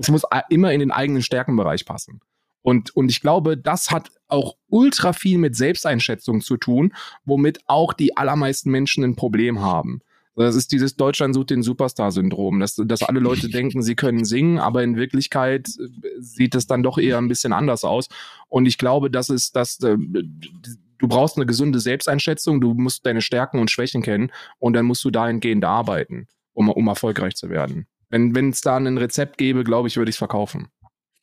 [0.00, 2.20] es muss immer in den eigenen Stärkenbereich passen.
[2.62, 6.92] Und, und ich glaube, das hat auch ultra viel mit Selbsteinschätzung zu tun,
[7.24, 10.00] womit auch die allermeisten Menschen ein Problem haben.
[10.36, 14.58] Das ist dieses Deutschland sucht den Superstar-Syndrom, dass, dass alle Leute denken, sie können singen,
[14.58, 18.08] aber in Wirklichkeit äh, sieht es dann doch eher ein bisschen anders aus.
[18.48, 23.22] Und ich glaube, das ist, dass äh, du brauchst eine gesunde Selbsteinschätzung, du musst deine
[23.22, 27.86] Stärken und Schwächen kennen und dann musst du dahingehend arbeiten, um, um erfolgreich zu werden.
[28.10, 30.68] Wenn es da ein Rezept gäbe, glaube ich, würde ich es verkaufen.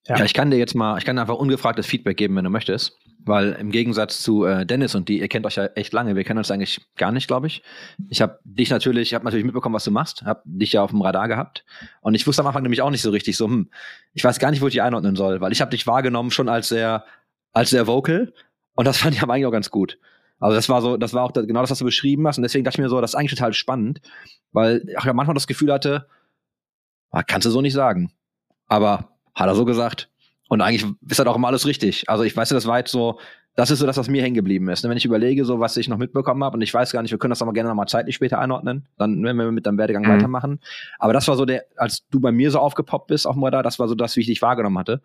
[0.07, 0.23] Ja.
[0.23, 2.97] ich kann dir jetzt mal, ich kann dir einfach ungefragtes Feedback geben, wenn du möchtest.
[3.25, 6.23] Weil im Gegensatz zu äh, Dennis und die, ihr kennt euch ja echt lange, wir
[6.23, 7.61] kennen uns eigentlich gar nicht, glaube ich.
[8.07, 10.91] Ich habe dich natürlich, ich habe natürlich mitbekommen, was du machst, habe dich ja auf
[10.91, 11.65] dem Radar gehabt.
[11.99, 13.69] Und ich wusste am Anfang nämlich auch nicht so richtig so, hm,
[14.13, 16.47] ich weiß gar nicht, wo ich dich einordnen soll, weil ich habe dich wahrgenommen schon
[16.47, 17.03] als sehr,
[17.51, 18.33] als sehr vocal.
[18.75, 19.99] Und das fand ich aber eigentlich auch ganz gut.
[20.39, 22.37] Also das war so, das war auch genau das, was du beschrieben hast.
[22.37, 23.99] Und deswegen dachte ich mir so, das ist eigentlich total spannend,
[24.53, 26.07] weil ich auch Anfang das Gefühl hatte,
[27.27, 28.11] Kannst du so nicht sagen.
[28.67, 30.09] Aber hat er so gesagt.
[30.49, 32.09] Und eigentlich ist halt auch immer alles richtig.
[32.09, 33.19] Also ich weiß ja, das war jetzt so,
[33.55, 34.83] das ist so das, was mir hängen geblieben ist.
[34.83, 34.89] ne?
[34.89, 37.17] Wenn ich überlege, so was ich noch mitbekommen habe, und ich weiß gar nicht, wir
[37.17, 40.09] können das aber gerne nochmal zeitlich später einordnen, dann, wenn wir mit deinem Werdegang Mhm.
[40.09, 40.59] weitermachen.
[40.99, 43.63] Aber das war so der, als du bei mir so aufgepoppt bist auf dem Radar,
[43.63, 45.01] das war so das, wie ich dich wahrgenommen hatte.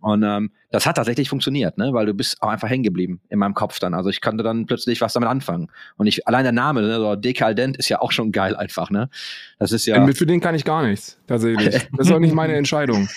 [0.00, 1.92] Und ähm, das hat tatsächlich funktioniert, ne?
[1.92, 3.92] Weil du bist auch einfach hängen geblieben in meinem Kopf dann.
[3.94, 5.68] Also ich konnte dann plötzlich was damit anfangen.
[5.96, 9.10] Und ich, allein der Name, ne, so Dekadent ist ja auch schon geil einfach, ne?
[9.58, 11.86] Das ist ja, Äh, Für den kann ich gar nichts, tatsächlich.
[11.96, 13.08] Das ist auch nicht meine Entscheidung.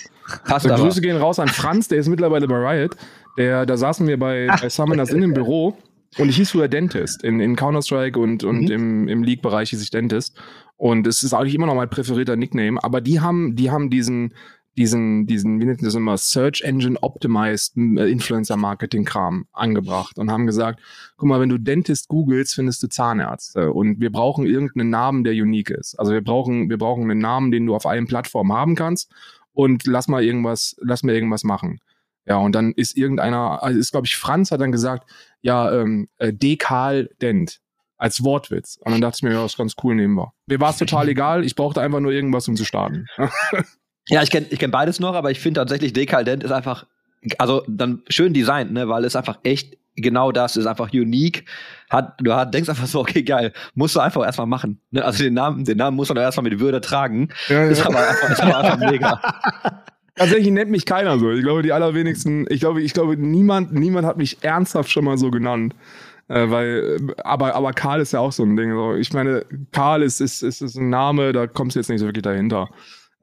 [0.46, 0.84] passt Also.
[0.84, 2.96] Grüße gehen raus an Franz, der ist mittlerweile bei Riot.
[3.38, 5.76] Der, da saßen wir bei, bei Summoners in dem Büro
[6.18, 7.24] und ich hieß früher Dentist.
[7.24, 8.70] In, in Counter-Strike und, und Mhm.
[8.70, 10.36] im, im League-Bereich hieß ich Dentist.
[10.76, 12.82] Und es ist eigentlich immer noch mein präferierter Nickname.
[12.84, 14.34] Aber die haben, die haben diesen,
[14.76, 20.30] diesen, diesen, wie nennt das immer, Search Engine Optimized äh, Influencer Marketing Kram angebracht und
[20.30, 20.80] haben gesagt,
[21.16, 25.34] guck mal, wenn du Dentist googelst, findest du Zahnärzte und wir brauchen irgendeinen Namen, der
[25.34, 25.94] unique ist.
[25.98, 29.12] Also wir brauchen, wir brauchen einen Namen, den du auf allen Plattformen haben kannst
[29.52, 31.80] und lass mal irgendwas, lass mal irgendwas machen.
[32.26, 35.10] Ja, und dann ist irgendeiner, also ist, glaube ich, Franz hat dann gesagt,
[35.42, 37.60] ja, ähm, äh, Dekal Dent
[37.96, 38.78] als Wortwitz.
[38.82, 40.32] Und dann dachte ich mir, ja, das ist ganz cool, nehmen wir.
[40.46, 43.06] Mir war es total egal, ich brauchte einfach nur irgendwas, um zu starten.
[44.08, 46.86] Ja, ich kenne ich kenn beides noch, aber ich finde tatsächlich Dekadent ist einfach,
[47.38, 51.44] also dann schön designt, ne, weil es einfach echt genau das ist einfach unique.
[51.90, 54.80] Hat, du hat, denkst einfach so, okay, geil, musst du einfach erstmal machen.
[54.90, 55.04] Ne?
[55.04, 57.28] Also den Namen, den Namen muss man doch erstmal mit Würde tragen.
[57.48, 59.20] Ja, Ist aber einfach, ist aber einfach mega.
[60.16, 61.32] Tatsächlich nennt mich keiner so.
[61.32, 65.18] Ich glaube, die allerwenigsten, ich glaube, ich glaube, niemand, niemand hat mich ernsthaft schon mal
[65.18, 65.74] so genannt.
[66.28, 68.72] Äh, weil, aber, aber Karl ist ja auch so ein Ding.
[68.72, 68.94] So.
[68.94, 72.06] Ich meine, Karl ist, ist, ist, ist ein Name, da kommst du jetzt nicht so
[72.06, 72.70] wirklich dahinter.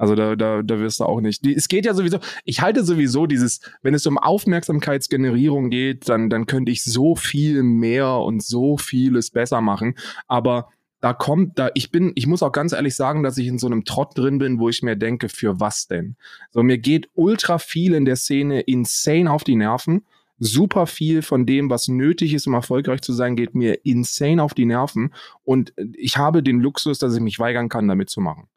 [0.01, 1.45] Also da, da, da wirst du auch nicht.
[1.45, 6.31] Die, es geht ja sowieso, ich halte sowieso dieses, wenn es um Aufmerksamkeitsgenerierung geht, dann,
[6.31, 9.93] dann könnte ich so viel mehr und so vieles besser machen.
[10.27, 10.69] Aber
[11.01, 13.67] da kommt, da, ich bin, ich muss auch ganz ehrlich sagen, dass ich in so
[13.67, 16.15] einem Trott drin bin, wo ich mir denke, für was denn?
[16.49, 20.03] So, mir geht ultra viel in der Szene insane auf die Nerven.
[20.39, 24.55] Super viel von dem, was nötig ist, um erfolgreich zu sein, geht mir insane auf
[24.55, 25.13] die Nerven.
[25.43, 28.47] Und ich habe den Luxus, dass ich mich weigern kann, damit zu machen.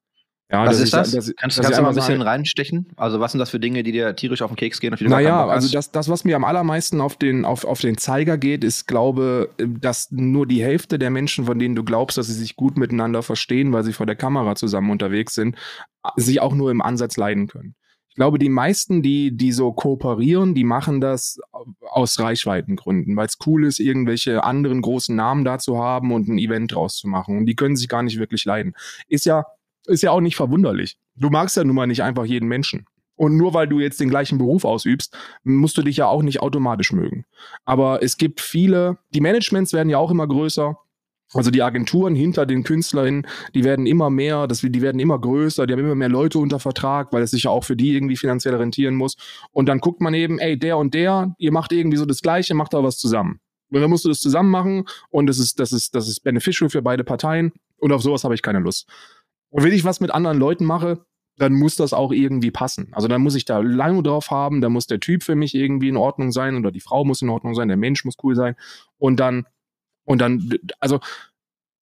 [0.51, 1.11] Ja, Was ist ich- das?
[1.12, 2.86] dass- kannst dass kannst du mal ein bisschen sage- reinstechen?
[2.97, 4.92] Also was sind das für Dinge, die dir tierisch auf den Keks gehen?
[4.92, 7.97] Auf die Naja, also das, das, was mir am allermeisten auf den, auf, auf den
[7.97, 12.26] Zeiger geht, ist, glaube, dass nur die Hälfte der Menschen, von denen du glaubst, dass
[12.26, 15.57] sie sich gut miteinander verstehen, weil sie vor der Kamera zusammen unterwegs sind,
[16.16, 17.74] sich auch nur im Ansatz leiden können.
[18.11, 21.40] Ich glaube, die meisten, die, die so kooperieren, die machen das
[21.90, 26.38] aus Reichweitengründen, weil es cool ist, irgendwelche anderen großen Namen da zu haben und ein
[26.38, 27.38] Event draus zu machen.
[27.38, 28.74] Und die können sich gar nicht wirklich leiden.
[29.09, 29.47] Ist ja,
[29.87, 30.97] ist ja auch nicht verwunderlich.
[31.16, 32.87] Du magst ja nun mal nicht einfach jeden Menschen.
[33.16, 36.41] Und nur weil du jetzt den gleichen Beruf ausübst, musst du dich ja auch nicht
[36.43, 37.24] automatisch mögen.
[37.64, 40.76] Aber es gibt viele, die Managements werden ja auch immer größer.
[41.32, 45.66] Also die Agenturen hinter den KünstlerInnen, die werden immer mehr, das, die werden immer größer,
[45.66, 48.16] die haben immer mehr Leute unter Vertrag, weil es sich ja auch für die irgendwie
[48.16, 49.16] finanziell rentieren muss.
[49.51, 52.55] Und dann guckt man eben, ey, der und der, ihr macht irgendwie so das Gleiche,
[52.55, 53.41] macht da was zusammen.
[53.70, 56.70] Und dann musst du das zusammen machen und das ist, das ist, das ist beneficial
[56.70, 57.53] für beide Parteien.
[57.78, 58.89] Und auf sowas habe ich keine Lust.
[59.55, 61.07] Und wenn ich was mit anderen Leuten mache,
[61.39, 62.89] dann muss das auch irgendwie passen.
[62.91, 65.91] Also dann muss ich da lange drauf haben, da muss der Typ für mich irgendwie
[65.91, 68.57] in Ordnung sein oder die Frau muss in Ordnung sein, der Mensch muss cool sein.
[68.99, 69.47] Und dann,
[70.03, 70.99] und dann, also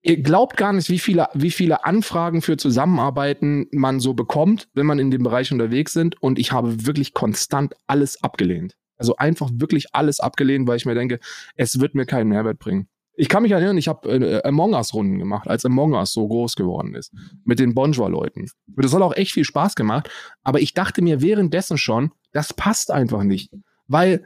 [0.02, 4.84] ihr glaubt gar nicht, wie viele, wie viele Anfragen für Zusammenarbeiten man so bekommt, wenn
[4.84, 6.20] man in dem Bereich unterwegs sind.
[6.20, 8.76] Und ich habe wirklich konstant alles abgelehnt.
[8.98, 11.20] Also einfach wirklich alles abgelehnt, weil ich mir denke,
[11.56, 12.86] es wird mir keinen Mehrwert bringen.
[13.14, 16.56] Ich kann mich erinnern, ich habe äh, Among Us-Runden gemacht, als Among Us so groß
[16.56, 17.12] geworden ist.
[17.44, 18.46] Mit den Bonjour-Leuten.
[18.76, 20.08] Das hat auch echt viel Spaß gemacht.
[20.42, 23.52] Aber ich dachte mir währenddessen schon, das passt einfach nicht.
[23.86, 24.24] Weil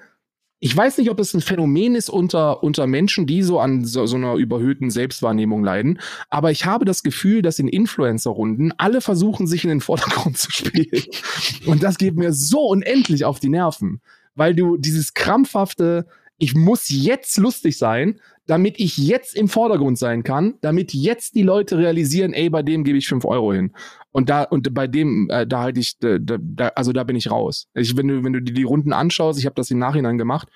[0.59, 4.07] ich weiß nicht, ob es ein Phänomen ist unter, unter Menschen, die so an so,
[4.07, 6.01] so einer überhöhten Selbstwahrnehmung leiden.
[6.31, 10.51] Aber ich habe das Gefühl, dass in Influencer-Runden alle versuchen, sich in den Vordergrund zu
[10.51, 11.05] spielen.
[11.67, 14.01] Und das geht mir so unendlich auf die Nerven.
[14.35, 16.07] Weil du dieses krampfhafte,
[16.39, 21.43] ich muss jetzt lustig sein, damit ich jetzt im Vordergrund sein kann, damit jetzt die
[21.43, 23.73] Leute realisieren, ey, bei dem gebe ich fünf Euro hin.
[24.13, 27.31] Und da, und bei dem, äh, da halte ich, da, da, also da bin ich
[27.31, 27.69] raus.
[27.75, 30.49] Ich, wenn du, wenn du dir die Runden anschaust, ich habe das im Nachhinein gemacht,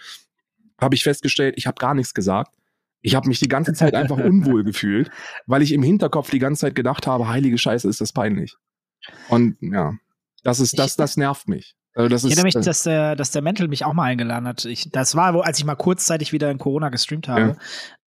[0.81, 2.55] habe ich festgestellt, ich habe gar nichts gesagt.
[3.03, 5.11] Ich habe mich die ganze Zeit einfach unwohl gefühlt,
[5.47, 8.57] weil ich im Hinterkopf die ganze Zeit gedacht habe, heilige Scheiße, ist das peinlich.
[9.29, 9.95] Und ja,
[10.45, 11.75] das ist, das, das nervt mich.
[11.95, 14.05] Also das Ich ist, erinnere mich, das- dass der, dass der Mental mich auch mal
[14.05, 14.65] eingeladen hat.
[14.65, 17.57] Ich, das war, wo, als ich mal kurzzeitig wieder in Corona gestreamt habe.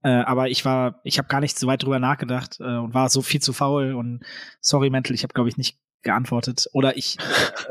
[0.05, 3.09] Äh, aber ich war, ich habe gar nicht so weit drüber nachgedacht äh, und war
[3.09, 3.95] so viel zu faul.
[3.95, 4.21] Und
[4.61, 6.69] sorry, Mental, ich habe, glaube ich, nicht geantwortet.
[6.73, 7.17] Oder ich,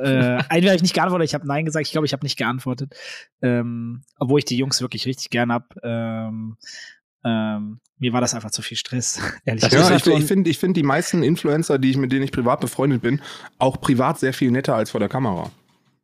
[0.02, 1.86] äh, entweder habe ich nicht geantwortet, ich habe Nein gesagt.
[1.86, 2.94] Ich glaube, ich habe nicht geantwortet.
[3.42, 5.76] Ähm, obwohl ich die Jungs wirklich richtig gern hab.
[5.84, 6.58] Ähm,
[7.24, 9.86] Ähm, mir war das einfach zu viel Stress, ehrlich Ja, gesagt.
[9.86, 12.32] ich, halt ich ein- finde ich find die meisten Influencer, die ich, mit denen ich
[12.32, 13.22] privat befreundet bin,
[13.60, 15.52] auch privat sehr viel netter als vor der Kamera.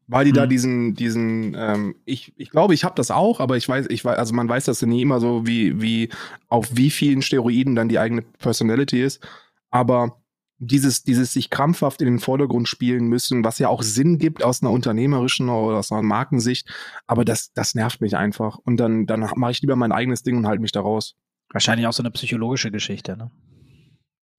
[0.09, 0.49] Weil die da Mhm.
[0.49, 4.17] diesen, diesen, ähm, ich, ich glaube, ich habe das auch, aber ich weiß, ich weiß,
[4.17, 6.09] also man weiß das ja nie immer so, wie, wie,
[6.47, 9.21] auf wie vielen Steroiden dann die eigene Personality ist.
[9.69, 10.21] Aber
[10.59, 14.63] dieses, dieses sich krampfhaft in den Vordergrund spielen müssen, was ja auch Sinn gibt aus
[14.63, 16.67] einer unternehmerischen oder aus einer Markensicht,
[17.05, 18.57] aber das, das nervt mich einfach.
[18.63, 21.15] Und dann, dann mache ich lieber mein eigenes Ding und halte mich da raus.
[21.51, 23.29] Wahrscheinlich auch so eine psychologische Geschichte, ne?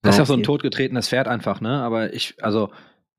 [0.01, 0.21] Das ist Ja.
[0.23, 1.81] ja so ein totgetretenes Pferd einfach, ne?
[1.81, 2.69] Aber ich, also,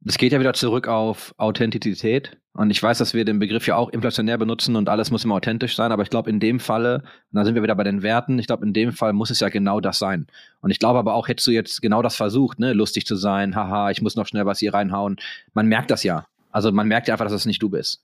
[0.01, 2.39] das geht ja wieder zurück auf Authentizität.
[2.53, 5.37] Und ich weiß, dass wir den Begriff ja auch inflationär benutzen und alles muss immer
[5.37, 5.93] authentisch sein.
[5.93, 8.67] Aber ich glaube, in dem Falle, da sind wir wieder bei den Werten, ich glaube,
[8.67, 10.27] in dem Fall muss es ja genau das sein.
[10.61, 12.73] Und ich glaube aber auch, hättest du jetzt genau das versucht, ne?
[12.73, 15.17] Lustig zu sein, haha, ich muss noch schnell was hier reinhauen.
[15.55, 16.27] Man merkt das ja.
[16.51, 18.03] Also man merkt ja einfach, dass es nicht du bist.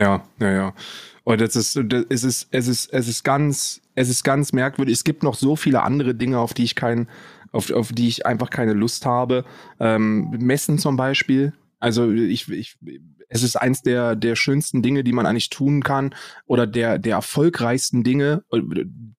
[0.00, 0.74] Ja, ja, ja.
[1.24, 4.94] Und das ist, das, es ist, es ist, es ist ganz, es ist ganz merkwürdig.
[4.94, 7.08] Es gibt noch so viele andere Dinge, auf die ich kein,
[7.52, 9.44] auf, auf die ich einfach keine Lust habe.
[9.78, 11.52] Ähm, Messen zum Beispiel.
[11.78, 12.78] Also ich, ich,
[13.28, 16.14] es ist eins der, der schönsten Dinge, die man eigentlich tun kann
[16.46, 18.44] oder der, der erfolgreichsten Dinge,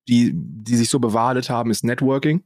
[0.08, 2.44] die, die sich so bewahrheitet haben, ist Networking.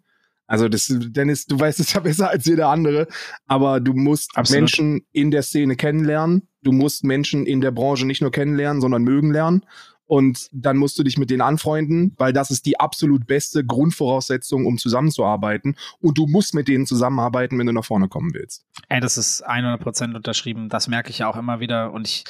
[0.48, 3.08] Also das, Dennis, du weißt es ja besser als jeder andere,
[3.48, 4.62] aber du musst Absolut.
[4.62, 6.48] Menschen in der Szene kennenlernen.
[6.64, 9.66] Du musst Menschen in der Branche nicht nur kennenlernen, sondern mögen lernen.
[10.08, 14.66] Und dann musst du dich mit denen anfreunden, weil das ist die absolut beste Grundvoraussetzung,
[14.66, 15.76] um zusammenzuarbeiten.
[16.00, 18.66] Und du musst mit denen zusammenarbeiten, wenn du nach vorne kommen willst.
[18.88, 20.70] Ey, das ist 100% unterschrieben.
[20.70, 21.92] Das merke ich ja auch immer wieder.
[21.92, 22.24] Und ich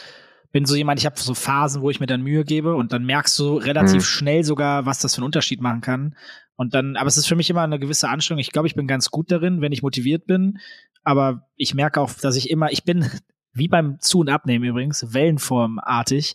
[0.52, 3.06] bin so jemand, ich habe so Phasen, wo ich mir dann Mühe gebe und dann
[3.06, 4.06] merkst du relativ Mhm.
[4.06, 6.16] schnell sogar, was das für einen Unterschied machen kann.
[6.56, 8.40] Und dann, aber es ist für mich immer eine gewisse Anstrengung.
[8.40, 10.58] Ich glaube, ich bin ganz gut darin, wenn ich motiviert bin.
[11.04, 13.06] Aber ich merke auch, dass ich immer, ich bin
[13.54, 16.34] wie beim Zu- und Abnehmen übrigens, Wellenformartig.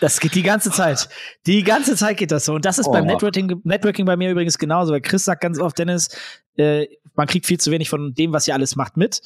[0.00, 1.08] Das geht die ganze Zeit.
[1.46, 2.54] Die ganze Zeit geht das so.
[2.54, 2.92] Und das ist Oh.
[2.92, 4.92] beim Networking, Networking bei mir übrigens genauso.
[4.92, 6.08] Weil Chris sagt ganz oft, Dennis,
[6.56, 9.20] äh, man kriegt viel zu wenig von dem, was ihr alles macht, mit.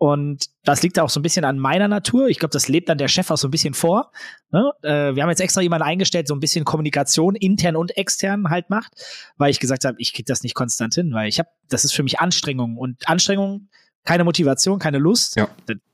[0.00, 2.28] Und das liegt auch so ein bisschen an meiner Natur.
[2.28, 4.12] Ich glaube, das lebt dann der Chef auch so ein bisschen vor.
[4.52, 4.70] Ne?
[4.82, 8.70] Äh, wir haben jetzt extra jemanden eingestellt, so ein bisschen Kommunikation intern und extern halt
[8.70, 8.92] macht,
[9.38, 11.94] weil ich gesagt habe, ich krieg das nicht konstant hin, weil ich habe, das ist
[11.94, 13.68] für mich Anstrengung und Anstrengung,
[14.04, 15.34] keine Motivation, keine Lust.
[15.34, 15.48] Ja.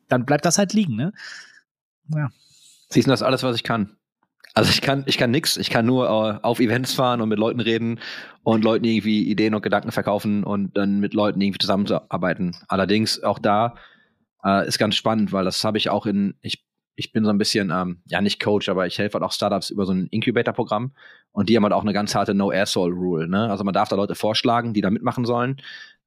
[0.09, 0.97] Dann bleibt das halt liegen.
[0.97, 1.15] Ne?
[2.15, 2.29] Ja.
[2.95, 3.97] Siehst du, das ist alles, was ich kann.
[4.55, 5.57] Also ich kann, ich kann nix.
[5.57, 7.99] Ich kann nur äh, auf Events fahren und mit Leuten reden
[8.45, 12.57] und Leuten irgendwie Ideen und Gedanken verkaufen und dann mit Leuten irgendwie zusammenarbeiten.
[12.69, 13.75] Allerdings auch da
[14.45, 16.65] äh, ist ganz spannend, weil das habe ich auch in, ich,
[16.95, 19.71] ich bin so ein bisschen, ähm, ja nicht Coach, aber ich helfe halt auch Startups
[19.71, 20.93] über so ein Incubator-Programm
[21.33, 23.27] und die haben halt auch eine ganz harte No-Asshole-Rule.
[23.27, 23.51] Ne?
[23.51, 25.57] Also man darf da Leute vorschlagen, die da mitmachen sollen.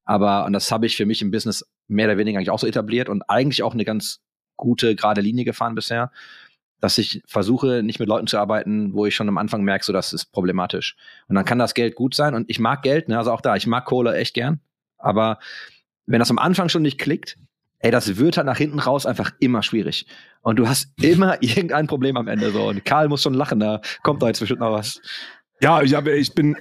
[0.06, 2.66] Aber, und das habe ich für mich im Business mehr oder weniger eigentlich auch so
[2.66, 4.22] etabliert und eigentlich auch eine ganz
[4.56, 6.10] gute, gerade Linie gefahren bisher
[6.80, 9.92] dass ich versuche, nicht mit Leuten zu arbeiten, wo ich schon am Anfang merke, so
[9.92, 10.96] das ist problematisch.
[11.28, 13.56] Und dann kann das Geld gut sein und ich mag Geld, ne, also auch da,
[13.56, 14.60] ich mag Kohle echt gern,
[14.98, 15.38] aber
[16.06, 17.36] wenn das am Anfang schon nicht klickt,
[17.80, 20.06] ey, das wird halt nach hinten raus einfach immer schwierig.
[20.42, 22.68] Und du hast immer irgendein Problem am Ende so.
[22.68, 25.00] Und Karl muss schon lachen, da kommt da jetzt bestimmt noch was.
[25.60, 26.56] Ja, ich, habe, ich bin.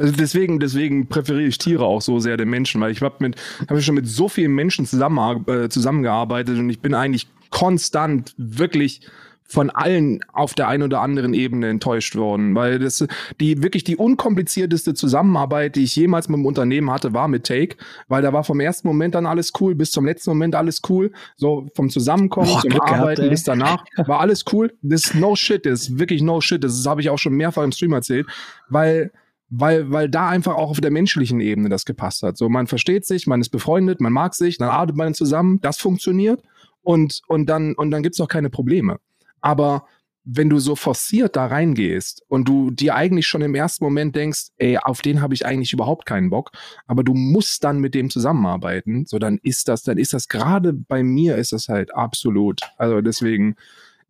[0.00, 3.36] Deswegen, deswegen präferiere ich Tiere auch so sehr den Menschen, weil ich habe mit,
[3.68, 9.00] habe schon mit so vielen Menschen zusammen, äh, zusammengearbeitet und ich bin eigentlich konstant wirklich
[9.48, 13.06] von allen auf der einen oder anderen Ebene enttäuscht worden, weil das
[13.40, 17.76] die wirklich die unkomplizierteste Zusammenarbeit, die ich jemals mit einem Unternehmen hatte, war mit Take,
[18.08, 21.12] weil da war vom ersten Moment dann alles cool bis zum letzten Moment alles cool,
[21.36, 23.30] so vom Zusammenkommen Boah, zum Glück gehabt, Arbeiten ey.
[23.30, 24.72] bis danach war alles cool.
[24.82, 27.64] Das ist no shit, das ist wirklich no shit, das habe ich auch schon mehrfach
[27.64, 28.26] im Stream erzählt,
[28.68, 29.10] weil
[29.50, 32.36] weil, weil da einfach auch auf der menschlichen Ebene das gepasst hat.
[32.36, 35.78] So, man versteht sich, man ist befreundet, man mag sich, dann arbeitet man zusammen, das
[35.78, 36.42] funktioniert
[36.82, 38.98] und, und dann, und dann gibt's auch keine Probleme.
[39.40, 39.86] Aber
[40.30, 44.48] wenn du so forciert da reingehst und du dir eigentlich schon im ersten Moment denkst,
[44.58, 46.50] ey, auf den habe ich eigentlich überhaupt keinen Bock,
[46.86, 50.74] aber du musst dann mit dem zusammenarbeiten, so dann ist das, dann ist das gerade
[50.74, 52.60] bei mir ist das halt absolut.
[52.76, 53.56] Also deswegen,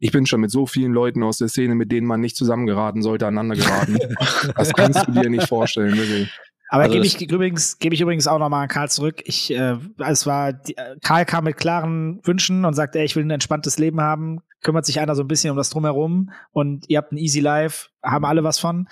[0.00, 3.00] ich bin schon mit so vielen Leuten aus der Szene, mit denen man nicht zusammengeraten
[3.00, 3.98] sollte, aneinander geraten.
[4.56, 6.36] das kannst du dir nicht vorstellen, wirklich.
[6.68, 9.22] Aber Also gebe ich übrigens, gebe ich übrigens auch nochmal an Karl zurück.
[9.24, 13.24] Ich, äh, es war, die, Karl kam mit klaren Wünschen und sagte, ey, ich will
[13.24, 14.40] ein entspanntes Leben haben.
[14.62, 17.88] Kümmert sich einer so ein bisschen um das drumherum und ihr habt ein easy life,
[18.02, 18.88] haben alle was von.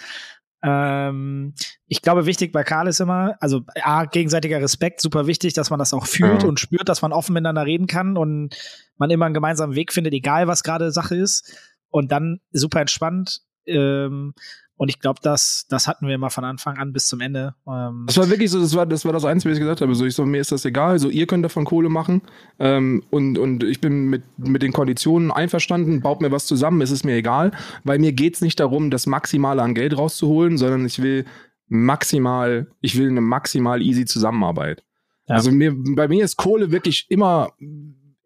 [0.62, 1.54] Ähm,
[1.86, 5.78] ich glaube, wichtig bei Karl ist immer, also A, gegenseitiger Respekt, super wichtig, dass man
[5.78, 6.48] das auch fühlt Ja.
[6.48, 8.56] und spürt, dass man offen miteinander reden kann und
[8.96, 11.56] man immer einen gemeinsamen Weg findet, egal was gerade Sache ist.
[11.88, 13.42] Und dann super entspannt.
[13.66, 14.34] Ähm,
[14.78, 17.54] und ich glaube, das, das hatten wir immer von Anfang an bis zum Ende.
[17.66, 19.94] Ähm, Das war wirklich so, das war das, war das Einzige, was ich gesagt habe.
[19.94, 20.98] So, ich so, mir ist das egal.
[20.98, 22.20] So, ihr könnt davon Kohle machen.
[22.58, 26.90] Ähm, und, und ich bin mit, mit den Konditionen einverstanden, baut mir was zusammen, es
[26.90, 27.52] ist mir egal.
[27.84, 31.24] Weil mir geht's nicht darum, das Maximale an Geld rauszuholen, sondern ich will
[31.68, 34.84] maximal, ich will eine maximal easy Zusammenarbeit.
[35.26, 35.36] Ja.
[35.36, 37.52] Also mir, bei mir ist Kohle wirklich immer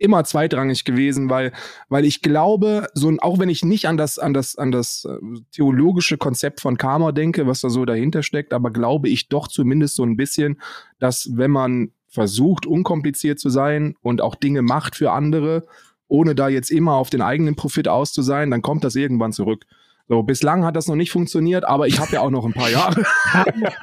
[0.01, 1.53] immer zweitrangig gewesen, weil
[1.88, 5.05] weil ich glaube, so ein, auch wenn ich nicht an das an das an das
[5.05, 5.18] äh,
[5.53, 9.96] theologische Konzept von Karma denke, was da so dahinter steckt, aber glaube ich doch zumindest
[9.96, 10.61] so ein bisschen,
[10.98, 15.66] dass wenn man versucht unkompliziert zu sein und auch Dinge macht für andere,
[16.09, 19.32] ohne da jetzt immer auf den eigenen Profit aus zu sein, dann kommt das irgendwann
[19.32, 19.64] zurück.
[20.11, 22.68] So, bislang hat das noch nicht funktioniert, aber ich habe ja auch noch ein paar
[22.68, 23.04] Jahre.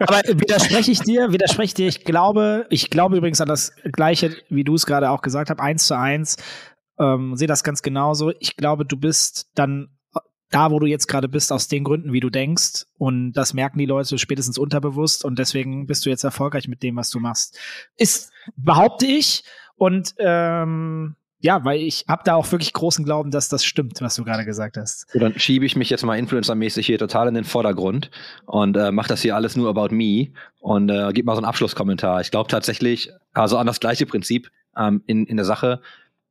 [0.01, 1.88] Aber widerspreche ich dir, widerspreche ich dir.
[1.88, 5.61] Ich glaube, ich glaube übrigens an das Gleiche, wie du es gerade auch gesagt hast,
[5.61, 6.36] eins zu eins.
[6.99, 8.34] Ähm, sehe das ganz genauso.
[8.41, 9.88] Ich glaube, du bist dann
[10.49, 12.88] da, wo du jetzt gerade bist, aus den Gründen, wie du denkst.
[12.97, 15.23] Und das merken die Leute spätestens unterbewusst.
[15.23, 17.57] Und deswegen bist du jetzt erfolgreich mit dem, was du machst.
[17.95, 19.45] Ist, behaupte ich.
[19.78, 24.15] Und ähm, ja, weil ich habe da auch wirklich großen Glauben, dass das stimmt, was
[24.15, 25.09] du gerade gesagt hast.
[25.11, 28.09] So, dann schiebe ich mich jetzt mal influencermäßig hier total in den Vordergrund
[28.45, 30.29] und äh, mache das hier alles nur about me
[30.59, 32.21] und äh, gib mal so einen Abschlusskommentar.
[32.21, 35.81] Ich glaube tatsächlich, also an das gleiche Prinzip ähm, in, in der Sache.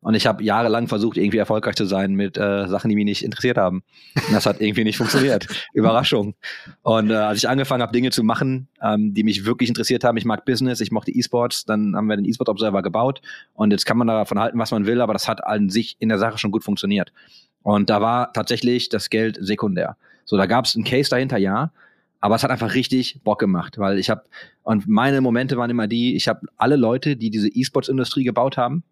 [0.06, 3.24] Und ich habe jahrelang versucht, irgendwie erfolgreich zu sein mit äh, Sachen, die mich nicht
[3.24, 3.82] interessiert haben.
[4.14, 5.48] Und das hat irgendwie nicht funktioniert.
[5.74, 6.36] Überraschung.
[6.82, 10.16] Und äh, als ich angefangen habe, Dinge zu machen, ähm, die mich wirklich interessiert haben,
[10.16, 13.20] ich mag Business, ich mochte E-Sports, dann haben wir den E-Sport Observer gebaut.
[13.52, 16.08] Und jetzt kann man davon halten, was man will, aber das hat an sich in
[16.08, 17.12] der Sache schon gut funktioniert.
[17.64, 19.96] Und da war tatsächlich das Geld sekundär.
[20.24, 21.72] So, da gab es einen Case dahinter, ja.
[22.20, 24.22] Aber es hat einfach richtig Bock gemacht, weil ich habe
[24.62, 28.84] und meine Momente waren immer die, ich habe alle Leute, die diese E-Sports-Industrie gebaut haben,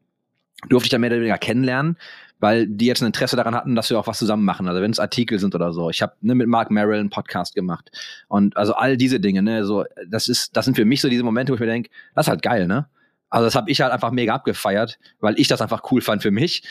[0.69, 1.97] durfte ich dann mehr oder weniger kennenlernen,
[2.41, 4.69] weil die jetzt ein Interesse daran hatten, dass wir auch was zusammen machen.
[4.69, 5.91] Also wenn es Artikel sind oder so.
[5.91, 7.91] Ich habe ne, mit Mark Merrill einen Podcast gemacht
[8.29, 9.43] und also all diese Dinge.
[9.43, 11.91] Ne, so das ist, das sind für mich so diese Momente, wo ich mir denke,
[12.15, 12.87] das ist halt geil, ne?
[13.31, 16.31] Also das habe ich halt einfach mega abgefeiert, weil ich das einfach cool fand für
[16.31, 16.63] mich.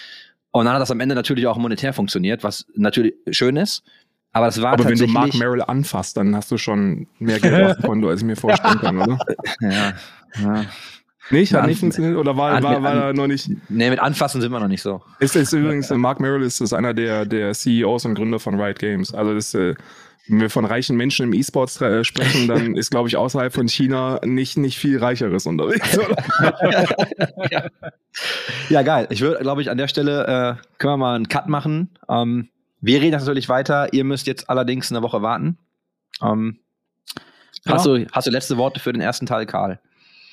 [0.52, 3.84] Und dann hat das am Ende natürlich auch monetär funktioniert, was natürlich schön ist.
[4.34, 5.08] Aber das war Aber wenn du.
[5.08, 8.36] Mark Merrill anfasst, dann hast du schon mehr Geld auf dem Konto, als ich mir
[8.36, 9.20] vorstellen kann, oder?
[9.62, 9.94] ja,
[10.42, 10.66] ja.
[11.30, 11.54] Nicht?
[11.54, 12.18] Hat Ja, nicht funktioniert?
[12.18, 13.50] Oder war, an- war, war an- er noch nicht?
[13.70, 15.02] Nee, mit Anfassen sind wir noch nicht so.
[15.20, 18.80] Ist, ist übrigens, Mark Merrill ist, ist einer der, der CEOs und Gründer von Riot
[18.80, 19.14] Games.
[19.14, 19.74] Also das, äh,
[20.28, 23.68] wenn wir von reichen Menschen im E-Sports äh, sprechen, dann ist, glaube ich, außerhalb von
[23.68, 25.98] China nicht, nicht viel Reicheres unterwegs.
[25.98, 26.16] Oder?
[28.70, 29.08] Ja, geil.
[29.10, 31.90] Ich würde, glaube ich, an der Stelle äh, können wir mal einen Cut machen.
[32.10, 32.50] Ähm,
[32.82, 33.94] wir reden das natürlich weiter.
[33.94, 35.58] Ihr müsst jetzt allerdings eine Woche warten.
[36.22, 36.60] Ähm,
[37.66, 39.80] hast, du, hast du letzte Worte für den ersten Teil, Karl?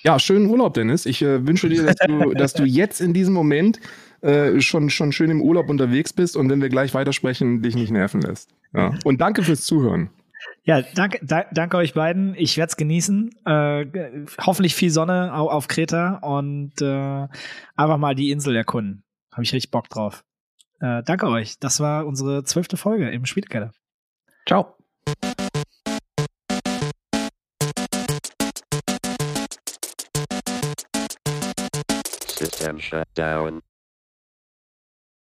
[0.02, 1.06] Ja, schönen Urlaub, Dennis.
[1.06, 3.80] Ich äh, wünsche dir, dass du, dass du jetzt in diesem Moment
[4.22, 7.90] äh, schon, schon schön im Urlaub unterwegs bist und wenn wir gleich weitersprechen, dich nicht
[7.90, 8.50] nerven lässt.
[8.74, 8.94] Ja.
[9.04, 10.10] Und danke fürs Zuhören.
[10.62, 12.34] Ja, danke, da, danke euch beiden.
[12.36, 13.30] Ich werde es genießen.
[13.44, 13.86] Äh,
[14.40, 17.28] hoffentlich viel Sonne auf, auf Kreta und äh,
[17.76, 19.02] einfach mal die Insel erkunden.
[19.32, 20.24] Habe ich richtig Bock drauf.
[20.80, 21.58] Äh, danke euch.
[21.58, 23.72] Das war unsere zwölfte Folge im Spielkeller.
[24.46, 24.76] Ciao.
[32.60, 33.62] System shut down.